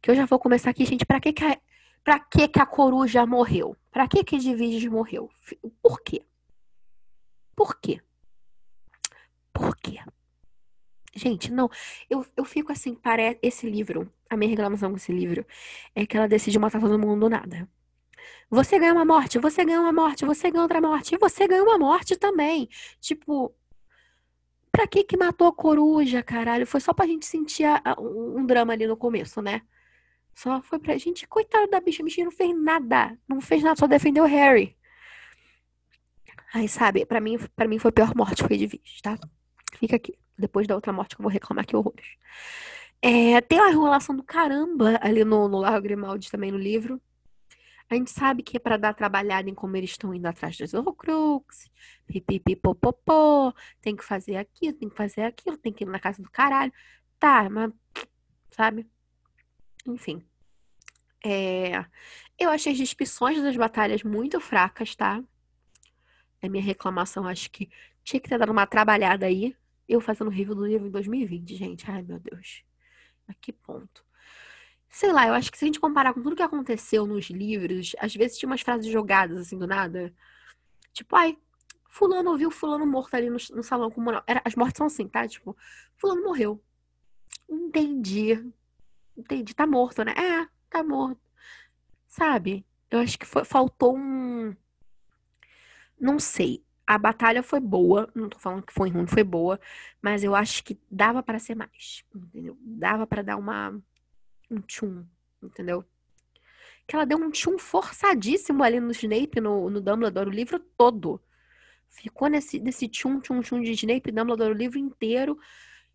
Que 0.00 0.10
eu 0.10 0.14
já 0.14 0.24
vou 0.24 0.38
começar 0.38 0.70
aqui, 0.70 0.84
gente. 0.84 1.04
Pra 1.04 1.20
que 1.20 1.32
que 1.32 1.44
a, 1.44 1.60
pra 2.04 2.20
que, 2.20 2.48
que 2.48 2.60
a 2.60 2.66
coruja 2.66 3.26
morreu? 3.26 3.76
Pra 3.90 4.08
que 4.08 4.24
que 4.24 4.38
Divides 4.38 4.90
morreu? 4.90 5.30
Por 5.82 6.00
quê? 6.02 6.24
Por 7.56 7.78
quê? 7.80 8.00
Por 9.52 9.76
quê? 9.76 9.98
Gente, 11.14 11.52
não. 11.52 11.68
Eu, 12.08 12.24
eu 12.36 12.44
fico 12.44 12.72
assim, 12.72 12.94
para 12.94 13.36
esse 13.42 13.68
livro, 13.68 14.10
a 14.28 14.36
minha 14.36 14.48
reclamação 14.48 14.90
com 14.90 14.96
esse 14.96 15.12
livro 15.12 15.44
é 15.94 16.06
que 16.06 16.16
ela 16.16 16.28
decide 16.28 16.58
matar 16.58 16.80
todo 16.80 16.98
mundo 16.98 17.20
do 17.20 17.28
nada. 17.28 17.68
Você 18.50 18.78
ganha 18.78 18.92
uma 18.92 19.04
morte, 19.04 19.38
você 19.38 19.64
ganha 19.64 19.80
uma 19.80 19.92
morte, 19.92 20.24
você 20.24 20.50
ganha 20.50 20.62
outra 20.62 20.80
morte, 20.80 21.14
e 21.14 21.18
você 21.18 21.46
ganha 21.46 21.62
uma 21.62 21.78
morte 21.78 22.16
também. 22.16 22.68
Tipo, 23.00 23.54
pra 24.72 24.86
que 24.88 25.04
que 25.04 25.16
matou 25.16 25.46
a 25.48 25.52
coruja, 25.54 26.22
caralho? 26.22 26.66
Foi 26.66 26.80
só 26.80 26.92
pra 26.92 27.06
gente 27.06 27.24
sentir 27.26 27.64
a, 27.64 27.80
a, 27.84 28.00
um 28.00 28.44
drama 28.44 28.72
ali 28.72 28.86
no 28.86 28.96
começo, 28.96 29.40
né? 29.40 29.62
Só 30.34 30.60
foi 30.62 30.78
pra 30.80 30.96
gente, 30.98 31.26
coitada 31.28 31.68
da 31.68 31.80
bicha, 31.80 32.02
a 32.02 32.04
bicha 32.04 32.24
não 32.24 32.30
fez 32.32 32.56
nada. 32.60 33.16
Não 33.28 33.40
fez 33.40 33.62
nada, 33.62 33.76
só 33.78 33.86
defendeu 33.86 34.24
o 34.24 34.26
Harry. 34.26 34.76
Aí, 36.52 36.68
sabe, 36.68 37.06
pra 37.06 37.20
mim, 37.20 37.38
pra 37.54 37.68
mim 37.68 37.78
foi 37.78 37.90
a 37.90 37.92
pior 37.92 38.14
morte, 38.16 38.42
foi 38.42 38.56
de 38.56 38.66
vez, 38.66 39.00
tá? 39.02 39.16
Fica 39.78 39.96
aqui 39.96 40.18
depois 40.36 40.66
da 40.66 40.74
outra 40.74 40.92
morte 40.92 41.14
que 41.14 41.20
eu 41.20 41.24
vou 41.24 41.30
reclamar 41.30 41.66
que 41.66 41.76
horrores. 41.76 42.16
É, 43.02 43.40
tem 43.40 43.60
uma 43.60 43.70
enrolação 43.70 44.16
do 44.16 44.22
caramba 44.24 44.98
ali 45.02 45.24
no, 45.24 45.48
no 45.48 45.58
Largo 45.58 45.82
Grimaldi 45.82 46.30
também 46.30 46.50
no 46.50 46.58
livro. 46.58 47.00
A 47.90 47.96
gente 47.96 48.12
sabe 48.12 48.44
que 48.44 48.56
é 48.56 48.60
para 48.60 48.76
dar 48.76 48.94
trabalhada 48.94 49.50
em 49.50 49.54
como 49.54 49.76
eles 49.76 49.90
estão 49.90 50.14
indo 50.14 50.26
atrás 50.26 50.56
dos 50.56 50.72
Horcrux, 50.72 51.68
pipipipopopó, 52.06 53.52
tem 53.80 53.96
que 53.96 54.04
fazer 54.04 54.36
aquilo, 54.36 54.78
tem 54.78 54.88
que 54.88 54.96
fazer 54.96 55.22
aquilo, 55.22 55.58
tem 55.58 55.72
que 55.72 55.82
ir 55.82 55.88
na 55.88 55.98
casa 55.98 56.22
do 56.22 56.30
caralho. 56.30 56.72
Tá, 57.18 57.50
mas, 57.50 57.72
sabe? 58.52 58.88
Enfim. 59.84 60.24
É, 61.24 61.84
eu 62.38 62.50
achei 62.50 62.72
as 62.72 62.78
descrições 62.78 63.42
das 63.42 63.56
batalhas 63.56 64.04
muito 64.04 64.40
fracas, 64.40 64.94
tá? 64.94 65.22
É 66.40 66.48
minha 66.48 66.62
reclamação, 66.62 67.26
acho 67.26 67.50
que 67.50 67.68
tinha 68.04 68.20
que 68.20 68.28
ter 68.28 68.38
dado 68.38 68.52
uma 68.52 68.68
trabalhada 68.68 69.26
aí. 69.26 69.56
Eu 69.88 70.00
fazendo 70.00 70.30
review 70.30 70.54
do 70.54 70.64
livro 70.64 70.86
em 70.86 70.90
2020, 70.90 71.56
gente. 71.56 71.90
Ai, 71.90 72.02
meu 72.02 72.20
Deus. 72.20 72.62
A 73.26 73.34
que 73.34 73.52
ponto? 73.52 74.04
Sei 74.90 75.12
lá, 75.12 75.26
eu 75.28 75.34
acho 75.34 75.52
que 75.52 75.58
se 75.58 75.64
a 75.64 75.66
gente 75.68 75.80
comparar 75.80 76.12
com 76.12 76.22
tudo 76.22 76.36
que 76.36 76.42
aconteceu 76.42 77.06
nos 77.06 77.30
livros, 77.30 77.94
às 77.98 78.14
vezes 78.14 78.38
tinha 78.38 78.48
umas 78.48 78.60
frases 78.60 78.90
jogadas 78.90 79.38
assim 79.38 79.56
do 79.56 79.66
nada. 79.66 80.12
Tipo, 80.92 81.16
ai, 81.16 81.38
fulano 81.88 82.30
ouviu 82.30 82.50
fulano 82.50 82.86
morto 82.86 83.14
ali 83.14 83.30
no, 83.30 83.36
no 83.54 83.62
salão 83.62 83.90
comunal. 83.90 84.22
Era, 84.26 84.42
as 84.44 84.54
mortes 84.56 84.78
são 84.78 84.86
assim, 84.86 85.06
tá? 85.08 85.26
Tipo, 85.28 85.56
fulano 85.96 86.22
morreu. 86.24 86.62
Entendi. 87.48 88.52
Entendi. 89.16 89.54
Tá 89.54 89.66
morto, 89.66 90.04
né? 90.04 90.12
É, 90.12 90.48
tá 90.68 90.82
morto. 90.82 91.20
Sabe? 92.08 92.66
Eu 92.90 92.98
acho 93.00 93.18
que 93.18 93.26
foi, 93.26 93.44
faltou 93.44 93.96
um. 93.96 94.54
Não 96.00 96.18
sei 96.18 96.64
a 96.90 96.98
batalha 96.98 97.40
foi 97.40 97.60
boa, 97.60 98.10
não 98.16 98.28
tô 98.28 98.36
falando 98.40 98.64
que 98.64 98.72
foi 98.72 98.90
ruim, 98.90 99.06
foi 99.06 99.22
boa, 99.22 99.60
mas 100.02 100.24
eu 100.24 100.34
acho 100.34 100.64
que 100.64 100.76
dava 100.90 101.22
para 101.22 101.38
ser 101.38 101.54
mais, 101.54 102.04
entendeu? 102.12 102.58
Dava 102.60 103.06
para 103.06 103.22
dar 103.22 103.36
uma 103.36 103.80
um 104.50 104.60
tchum, 104.60 105.04
entendeu? 105.42 105.84
Que 106.86 106.96
ela 106.96 107.04
deu 107.04 107.18
um 107.18 107.30
tchum 107.30 107.58
forçadíssimo 107.58 108.62
ali 108.62 108.80
no 108.80 108.90
Snape, 108.90 109.40
no, 109.40 109.70
no 109.70 109.80
Dumbledore, 109.80 110.28
o 110.28 110.32
livro 110.32 110.58
todo. 110.58 111.20
Ficou 111.88 112.28
nesse, 112.28 112.58
nesse 112.58 112.88
tchum, 112.88 113.20
tchum, 113.20 113.40
tchum 113.40 113.60
de 113.60 113.72
Snape 113.72 114.12
Dumbledore 114.12 114.52
o 114.52 114.56
livro 114.56 114.78
inteiro. 114.78 115.38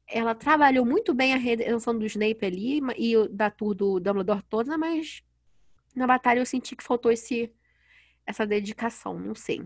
Ela 0.08 0.36
trabalhou 0.36 0.86
muito 0.86 1.14
bem 1.14 1.34
a 1.34 1.38
redenção 1.38 1.98
do 1.98 2.06
Snape 2.06 2.46
ali 2.46 2.80
e 2.98 3.28
da 3.30 3.50
tour 3.50 3.74
do 3.74 4.00
Dumbledore 4.00 4.44
toda, 4.50 4.78
mas 4.78 5.24
na 5.96 6.06
batalha 6.06 6.40
eu 6.40 6.46
senti 6.46 6.76
que 6.76 6.84
faltou 6.84 7.12
esse 7.12 7.52
essa 8.28 8.46
dedicação, 8.46 9.20
não 9.20 9.36
sei 9.36 9.62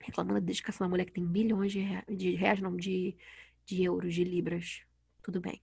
reclamando 0.00 0.40
da 0.40 0.46
dedicação 0.46 0.86
da 0.86 0.88
mulher 0.88 1.04
que 1.04 1.12
tem 1.12 1.24
milhões 1.24 1.70
de, 1.72 1.84
de 2.08 2.34
reais, 2.34 2.60
não, 2.60 2.76
de, 2.76 3.16
de 3.66 3.84
euros, 3.84 4.14
de 4.14 4.24
libras. 4.24 4.82
Tudo 5.22 5.40
bem. 5.40 5.62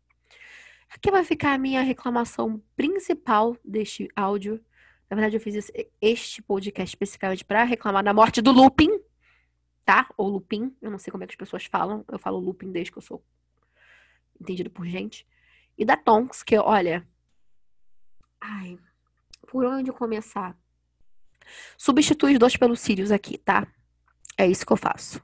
Aqui 0.89 1.11
vai 1.11 1.23
ficar 1.23 1.53
a 1.53 1.57
minha 1.57 1.81
reclamação 1.81 2.61
principal 2.75 3.57
deste 3.63 4.09
áudio. 4.15 4.63
Na 5.09 5.15
verdade, 5.15 5.35
eu 5.35 5.41
fiz 5.41 5.71
este 6.01 6.41
podcast 6.41 6.93
especificamente 6.93 7.45
para 7.45 7.63
reclamar 7.63 8.03
da 8.03 8.13
morte 8.13 8.41
do 8.41 8.51
Lupin, 8.51 8.89
tá? 9.85 10.09
Ou 10.17 10.29
Lupin, 10.29 10.75
eu 10.81 10.89
não 10.89 10.97
sei 10.97 11.11
como 11.11 11.23
é 11.23 11.27
que 11.27 11.33
as 11.33 11.37
pessoas 11.37 11.65
falam. 11.65 12.03
Eu 12.11 12.19
falo 12.19 12.39
Lupin 12.39 12.71
desde 12.71 12.91
que 12.91 12.97
eu 12.97 13.01
sou 13.01 13.23
entendido 14.39 14.69
por 14.69 14.85
gente. 14.85 15.25
E 15.77 15.85
da 15.85 15.95
Tonks, 15.95 16.43
que 16.43 16.57
olha. 16.57 17.07
Ai, 18.39 18.77
por 19.47 19.65
onde 19.65 19.91
começar? 19.91 20.57
Substitui 21.77 22.33
os 22.33 22.39
dois 22.39 22.57
pelos 22.57 22.79
Sirius 22.79 23.11
aqui, 23.11 23.37
tá? 23.37 23.67
É 24.37 24.45
isso 24.45 24.65
que 24.65 24.73
eu 24.73 24.77
faço. 24.77 25.21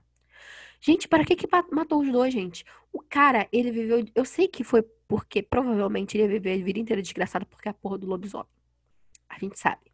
Gente, 0.79 1.07
para 1.07 1.23
que 1.23 1.35
que 1.35 1.47
matou 1.71 2.01
os 2.01 2.11
dois, 2.11 2.33
gente? 2.33 2.65
O 2.91 3.01
cara, 3.01 3.47
ele 3.51 3.71
viveu. 3.71 4.05
Eu 4.13 4.25
sei 4.25 4.47
que 4.47 4.63
foi 4.63 4.83
porque 5.07 5.41
provavelmente 5.41 6.17
ele 6.17 6.23
ia 6.23 6.29
viver 6.29 6.61
a 6.61 6.63
vida 6.63 6.79
inteira 6.79 7.01
desgraçado 7.01 7.45
porque 7.45 7.67
é 7.67 7.71
a 7.71 7.73
porra 7.73 7.97
do 7.97 8.07
lobisomem. 8.07 8.47
A 9.29 9.37
gente 9.39 9.59
sabe. 9.59 9.91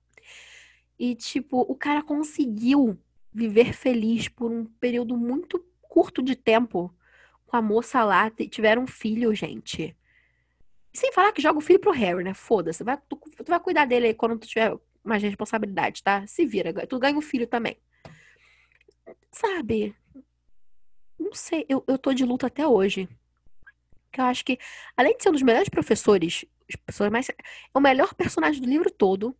E, 0.97 1.15
tipo, 1.15 1.61
o 1.61 1.75
cara 1.75 2.03
conseguiu 2.03 2.99
viver 3.33 3.73
feliz 3.73 4.27
por 4.27 4.51
um 4.51 4.65
período 4.65 5.15
muito 5.15 5.63
curto 5.81 6.21
de 6.21 6.35
tempo 6.35 6.93
com 7.45 7.55
a 7.55 7.61
moça 7.61 8.03
lá. 8.03 8.29
Tiveram 8.29 8.83
um 8.83 8.87
filho, 8.87 9.33
gente. 9.33 9.95
Sem 10.93 11.11
falar 11.13 11.31
que 11.31 11.41
joga 11.41 11.59
o 11.59 11.61
filho 11.61 11.79
pro 11.79 11.91
Harry, 11.91 12.23
né? 12.23 12.33
Foda-se. 12.33 12.83
Tu, 13.07 13.15
tu, 13.15 13.45
vai 13.47 13.59
cuidar 13.59 13.85
dele 13.85 14.07
aí 14.07 14.13
quando 14.13 14.37
tu 14.37 14.47
tiver 14.47 14.77
mais 15.03 15.23
responsabilidade, 15.23 16.03
tá? 16.03 16.27
Se 16.27 16.45
vira. 16.45 16.73
Tu 16.85 16.99
ganha 16.99 17.15
o 17.15 17.19
um 17.19 17.21
filho 17.21 17.47
também 17.47 17.77
sabe? 19.31 19.95
Não 21.17 21.33
sei, 21.33 21.65
eu, 21.67 21.83
eu 21.87 21.97
tô 21.97 22.13
de 22.13 22.25
luta 22.25 22.47
até 22.47 22.67
hoje. 22.67 23.09
Que 24.11 24.21
eu 24.21 24.25
acho 24.25 24.43
que, 24.43 24.57
além 24.97 25.15
de 25.15 25.23
ser 25.23 25.29
um 25.29 25.33
dos 25.33 25.41
melhores 25.41 25.69
professores, 25.69 26.45
os 26.67 27.09
mais. 27.11 27.29
É 27.29 27.35
o 27.73 27.79
melhor 27.79 28.13
personagem 28.13 28.61
do 28.61 28.67
livro 28.67 28.91
todo. 28.91 29.35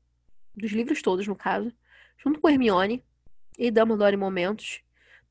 Dos 0.56 0.72
livros 0.72 1.02
todos, 1.02 1.28
no 1.28 1.36
caso. 1.36 1.72
Junto 2.18 2.40
com 2.40 2.50
Hermione 2.50 3.04
e 3.58 3.72
Dumbledore 3.72 4.16
em 4.16 4.20
momentos. 4.20 4.82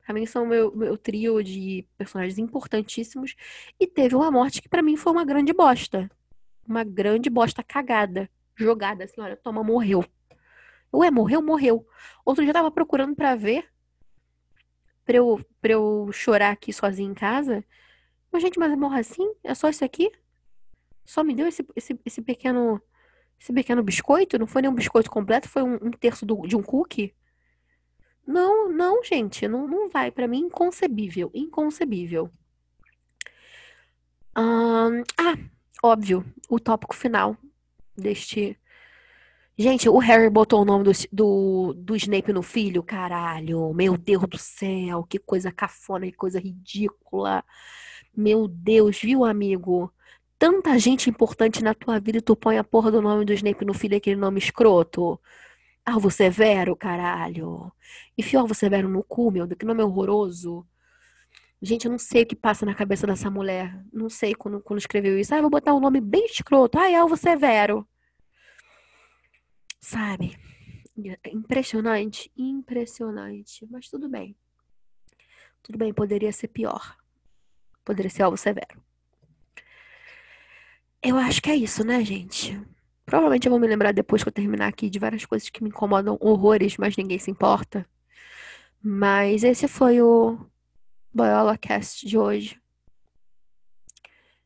Pra 0.05 0.15
mim 0.15 0.25
são 0.25 0.47
meu, 0.47 0.75
meu 0.75 0.97
trio 0.97 1.43
de 1.43 1.87
personagens 1.97 2.39
importantíssimos. 2.39 3.35
E 3.79 3.87
teve 3.87 4.15
uma 4.15 4.31
morte 4.31 4.63
que 4.63 4.69
para 4.69 4.83
mim 4.83 4.97
foi 4.97 5.13
uma 5.13 5.25
grande 5.25 5.53
bosta. 5.53 6.11
Uma 6.67 6.83
grande 6.83 7.29
bosta 7.29 7.63
cagada. 7.63 8.31
Jogada 8.57 9.05
assim, 9.05 9.21
olha, 9.21 9.37
toma, 9.37 9.63
morreu. 9.63 10.05
Ué, 10.93 11.11
morreu, 11.11 11.43
morreu. 11.43 11.87
Outro 12.25 12.43
dia 12.43 12.51
eu 12.51 12.55
tava 12.55 12.71
procurando 12.71 13.15
para 13.15 13.35
ver. 13.35 13.69
Pra 15.05 15.17
eu, 15.17 15.41
pra 15.61 15.73
eu 15.73 16.09
chorar 16.13 16.51
aqui 16.53 16.73
sozinha 16.73 17.11
em 17.11 17.15
casa. 17.15 17.65
Mas, 18.31 18.43
gente, 18.43 18.59
mas 18.59 18.77
morra 18.77 19.01
assim? 19.01 19.33
É 19.43 19.55
só 19.55 19.69
isso 19.69 19.85
aqui? 19.85 20.11
Só 21.05 21.25
me 21.25 21.35
deu 21.35 21.47
esse, 21.47 21.67
esse, 21.75 21.99
esse 22.05 22.23
pequeno. 22.23 22.81
Esse 23.41 23.53
pequeno 23.53 23.83
biscoito? 23.83 24.39
Não 24.39 24.47
foi 24.47 24.63
nem 24.63 24.71
um 24.71 24.75
biscoito 24.75 25.11
completo, 25.11 25.49
foi 25.49 25.63
um, 25.63 25.75
um 25.75 25.91
terço 25.91 26.27
do, 26.27 26.47
de 26.47 26.57
um 26.57 26.63
cookie? 26.63 27.15
Não, 28.27 28.69
não, 28.71 29.03
gente, 29.03 29.49
não, 29.49 29.67
não 29.67 29.89
vai. 29.89 30.11
Para 30.11 30.29
mim, 30.29 30.41
inconcebível. 30.41 31.31
Inconcebível. 31.33 32.31
ah, 34.35 35.35
óbvio, 35.83 36.25
o 36.49 36.61
tópico 36.61 36.95
final 36.95 37.37
deste. 37.97 38.59
Gente, 39.57 39.89
o 39.89 39.99
Harry 39.99 40.31
botou 40.31 40.63
o 40.63 40.65
nome 40.65 40.85
do, 40.85 40.93
do, 41.11 41.75
do 41.75 41.97
Snape 41.97 42.33
no 42.33 42.43
filho, 42.43 42.83
caralho. 42.83 43.73
Meu 43.75 43.97
Deus 43.97 44.25
do 44.29 44.39
céu, 44.39 45.05
que 45.09 45.19
coisa 45.19 45.51
cafona, 45.51 46.07
que 46.07 46.13
coisa 46.13 46.39
ridícula. 46.39 47.45
Meu 48.19 48.49
Deus, 48.49 48.99
viu, 49.01 49.25
amigo? 49.25 49.95
Tanta 50.37 50.77
gente 50.77 51.09
importante 51.09 51.63
na 51.63 51.73
tua 51.73 52.01
vida 52.01 52.19
e 52.19 52.21
tu 52.21 52.35
põe 52.35 52.59
a 52.59 52.65
porra 52.65 52.91
do 52.91 53.01
nome 53.01 53.25
do 53.25 53.33
Snape 53.33 53.65
no 53.65 53.73
filho, 53.73 53.97
aquele 53.97 54.17
nome 54.17 54.41
escroto. 54.41 55.21
Alvo 55.87 56.11
Severo, 56.11 56.75
caralho. 56.75 57.71
Enfiou 58.19 58.41
Alvo 58.41 58.57
Severo 58.57 58.89
no 58.89 59.05
cu, 59.05 59.31
meu, 59.31 59.47
que 59.47 59.65
nome 59.65 59.85
horroroso. 59.85 60.67
Gente, 61.63 61.85
eu 61.85 61.93
não 61.93 61.99
sei 61.99 62.25
o 62.25 62.27
que 62.27 62.35
passa 62.35 62.67
na 62.67 62.75
cabeça 62.75 63.07
dessa 63.07 63.31
mulher. 63.31 63.81
Não 63.93 64.11
sei 64.11 64.35
quando, 64.35 64.61
quando 64.63 64.81
escreveu 64.81 65.17
isso. 65.17 65.33
Ah, 65.33 65.41
vou 65.41 65.49
botar 65.49 65.73
um 65.73 65.81
nome 65.81 66.01
bem 66.01 66.27
escroto. 66.27 66.77
Ah, 66.77 66.91
é 66.91 66.97
Alvo 66.97 67.17
Severo. 67.17 67.87
Sabe? 69.81 70.37
Impressionante, 71.33 72.33
impressionante. 72.37 73.65
Mas 73.71 73.89
tudo 73.89 74.09
bem. 74.09 74.37
Tudo 75.63 75.79
bem, 75.79 75.95
poderia 75.95 76.33
ser 76.33 76.49
pior. 76.49 76.99
Poderia 77.89 78.11
ser 78.11 78.23
Alvo 78.23 78.37
Severo. 78.37 78.83
Eu 81.03 81.17
acho 81.17 81.41
que 81.41 81.49
é 81.49 81.57
isso, 81.57 81.83
né, 81.83 82.05
gente? 82.05 82.61
Provavelmente 83.07 83.47
eu 83.47 83.51
vou 83.51 83.59
me 83.59 83.67
lembrar 83.67 83.93
depois 83.93 84.23
que 84.23 84.29
eu 84.29 84.33
terminar 84.33 84.69
aqui 84.69 84.91
de 84.91 84.99
várias 84.99 85.25
coisas 85.25 85.49
que 85.49 85.63
me 85.63 85.71
incomodam 85.71 86.19
horrores, 86.21 86.77
mas 86.77 86.95
ninguém 86.99 87.19
se 87.19 87.31
importa. 87.31 87.89
Mas 88.83 89.43
esse 89.43 89.67
foi 89.67 90.03
o 90.03 90.39
Boiola 91.15 91.57
Cast 91.57 92.07
de 92.07 92.19
hoje. 92.19 92.61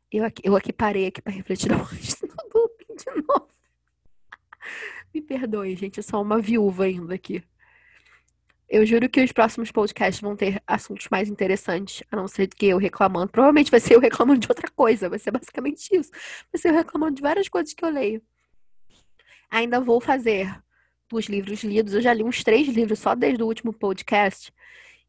Eu 0.08 0.24
aqui, 0.24 0.40
eu 0.44 0.54
aqui 0.54 0.72
parei 0.72 1.08
aqui 1.08 1.20
para 1.20 1.32
refletir 1.32 1.66
de 1.68 1.74
novo. 1.74 3.48
Me 5.12 5.20
perdoe, 5.20 5.74
gente, 5.74 5.96
eu 5.96 6.04
sou 6.04 6.22
uma 6.22 6.40
viúva 6.40 6.84
ainda 6.84 7.12
aqui. 7.12 7.42
Eu 8.72 8.86
juro 8.86 9.06
que 9.06 9.22
os 9.22 9.30
próximos 9.32 9.70
podcasts 9.70 10.18
vão 10.22 10.34
ter 10.34 10.62
assuntos 10.66 11.06
mais 11.10 11.28
interessantes, 11.28 12.02
a 12.10 12.16
não 12.16 12.26
ser 12.26 12.48
que 12.48 12.64
eu 12.64 12.78
reclamando. 12.78 13.30
Provavelmente 13.30 13.70
vai 13.70 13.78
ser 13.78 13.96
eu 13.96 14.00
reclamando 14.00 14.40
de 14.40 14.48
outra 14.48 14.66
coisa, 14.70 15.10
vai 15.10 15.18
ser 15.18 15.30
basicamente 15.30 15.94
isso. 15.94 16.10
Vai 16.50 16.58
ser 16.58 16.70
eu 16.70 16.74
reclamando 16.76 17.16
de 17.16 17.20
várias 17.20 17.50
coisas 17.50 17.74
que 17.74 17.84
eu 17.84 17.90
leio. 17.90 18.22
Ainda 19.50 19.78
vou 19.78 20.00
fazer 20.00 20.58
dos 21.06 21.26
livros 21.26 21.62
lidos. 21.62 21.92
Eu 21.92 22.00
já 22.00 22.14
li 22.14 22.24
uns 22.24 22.42
três 22.42 22.66
livros 22.66 22.98
só 22.98 23.14
desde 23.14 23.42
o 23.42 23.46
último 23.46 23.74
podcast. 23.74 24.50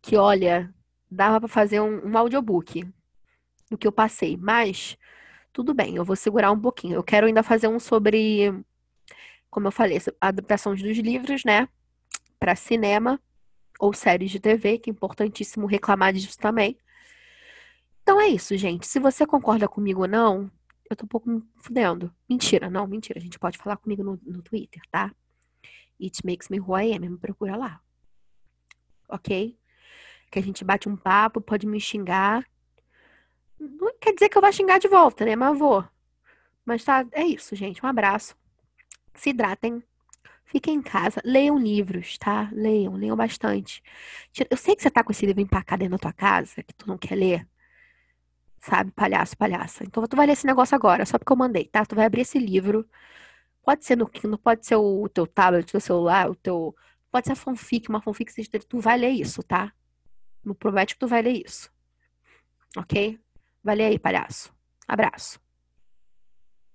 Que, 0.02 0.18
olha, 0.18 0.70
dava 1.10 1.40
para 1.40 1.48
fazer 1.48 1.80
um, 1.80 2.06
um 2.06 2.18
audiobook 2.18 2.86
do 3.72 3.78
que 3.78 3.88
eu 3.88 3.94
passei. 3.94 4.36
Mas, 4.36 4.98
tudo 5.54 5.74
bem, 5.74 5.96
eu 5.96 6.04
vou 6.04 6.18
segurar 6.18 6.52
um 6.52 6.60
pouquinho. 6.60 6.96
Eu 6.96 7.04
quero 7.04 7.28
ainda 7.28 7.42
fazer 7.42 7.70
um 7.70 7.80
sobre, 7.80 8.54
como 9.50 9.68
eu 9.68 9.72
falei, 9.72 10.02
adaptações 10.20 10.82
dos 10.82 10.98
livros, 10.98 11.46
né? 11.46 11.70
Para 12.38 12.58
cinema 12.58 13.18
ou 13.80 13.94
séries 13.94 14.32
de 14.32 14.40
TV, 14.40 14.78
que 14.78 14.90
é 14.90 14.94
importantíssimo 14.94 15.66
reclamar 15.66 16.14
disso 16.14 16.38
também. 16.38 16.78
Então 18.02 18.20
é 18.20 18.28
isso, 18.28 18.56
gente. 18.58 18.86
Se 18.86 19.00
você 19.00 19.26
concorda 19.26 19.68
comigo 19.68 20.02
ou 20.02 20.08
não, 20.08 20.52
eu 20.90 20.96
tô 20.96 21.06
um 21.06 21.08
pouco 21.08 21.30
me 21.30 21.44
fudendo. 21.58 22.14
Mentira, 22.30 22.70
não, 22.70 22.86
mentira. 22.86 23.20
A 23.20 23.22
gente 23.22 23.40
pode 23.40 23.58
falar 23.58 23.78
comigo 23.78 24.04
no, 24.04 24.20
no 24.24 24.42
Twitter, 24.42 24.82
tá? 24.92 25.14
It 26.02 26.20
makes 26.26 26.50
me 26.50 26.60
who 26.60 26.78
I 26.78 26.94
am. 26.94 27.10
Me 27.10 27.18
procura 27.18 27.56
lá. 27.56 27.82
Ok? 29.08 29.58
Que 30.30 30.40
a 30.40 30.42
gente 30.42 30.64
bate 30.66 30.90
um 30.90 30.98
papo, 30.98 31.40
pode 31.40 31.66
me 31.66 31.80
xingar. 31.80 32.46
Não 33.60 33.94
quer 34.00 34.14
dizer 34.14 34.30
que 34.30 34.38
eu 34.38 34.42
vou 34.42 34.52
xingar 34.52 34.80
de 34.80 34.88
volta, 34.88 35.24
né? 35.24 35.36
Mas 35.36 35.58
vou. 35.58 35.86
Mas 36.66 36.84
tá, 36.84 37.06
é 37.12 37.24
isso, 37.24 37.56
gente. 37.56 37.84
Um 37.86 37.88
abraço. 37.88 38.36
Se 39.16 39.30
hidratem. 39.30 39.82
Fiquem 40.54 40.76
em 40.76 40.82
casa. 40.84 41.20
Leiam 41.26 41.58
livros, 41.58 42.16
tá? 42.20 42.48
Leiam, 42.54 42.94
leiam 42.94 43.16
bastante. 43.16 43.82
Eu 44.50 44.56
sei 44.56 44.76
que 44.76 44.84
você 44.84 44.92
tá 44.92 45.04
com 45.04 45.12
esse 45.12 45.26
livro 45.26 45.42
empacado 45.42 45.84
aí 45.84 45.90
na 45.90 45.98
tua 45.98 46.14
casa, 46.14 46.62
que 46.62 46.74
tu 46.76 46.88
não 46.88 46.98
quer 46.98 47.16
ler 47.16 47.48
sabe? 48.62 48.92
Palhaço, 48.92 49.36
palhaça. 49.38 49.84
Então 49.84 50.06
tu 50.08 50.16
vai 50.16 50.26
ler 50.26 50.34
esse 50.34 50.46
negócio 50.46 50.76
agora, 50.76 51.06
só 51.06 51.18
porque 51.18 51.34
eu 51.34 51.38
mandei, 51.38 51.66
tá? 51.66 51.86
Tu 51.86 51.96
vai 51.96 52.06
abrir 52.06 52.22
esse 52.22 52.40
livro. 52.40 52.88
Pode 53.64 53.86
ser 53.86 53.98
no 53.98 54.08
Kindle, 54.08 54.38
pode 54.38 54.66
ser 54.66 54.76
o 54.76 55.10
teu 55.10 55.28
tablet, 55.28 55.68
o 55.70 55.72
teu 55.72 55.82
celular, 55.82 56.30
o 56.30 56.36
teu. 56.36 56.76
Pode 57.12 57.28
ser 57.28 57.34
a 57.34 57.36
fanfic, 57.36 57.90
uma 57.90 58.02
fanfic 58.02 58.32
seja 58.32 58.50
tu 58.68 58.80
vai 58.80 58.98
ler 58.98 59.10
isso, 59.10 59.44
tá? 59.44 59.74
No 60.46 60.56
promete 60.56 60.96
que 60.96 61.00
tu 61.00 61.08
vai 61.08 61.22
ler 61.22 61.44
isso. 61.46 61.72
Ok? 62.78 63.20
Vai 63.64 63.76
ler 63.76 63.86
aí, 63.86 64.00
palhaço. 64.00 64.54
Abraço. 64.88 65.43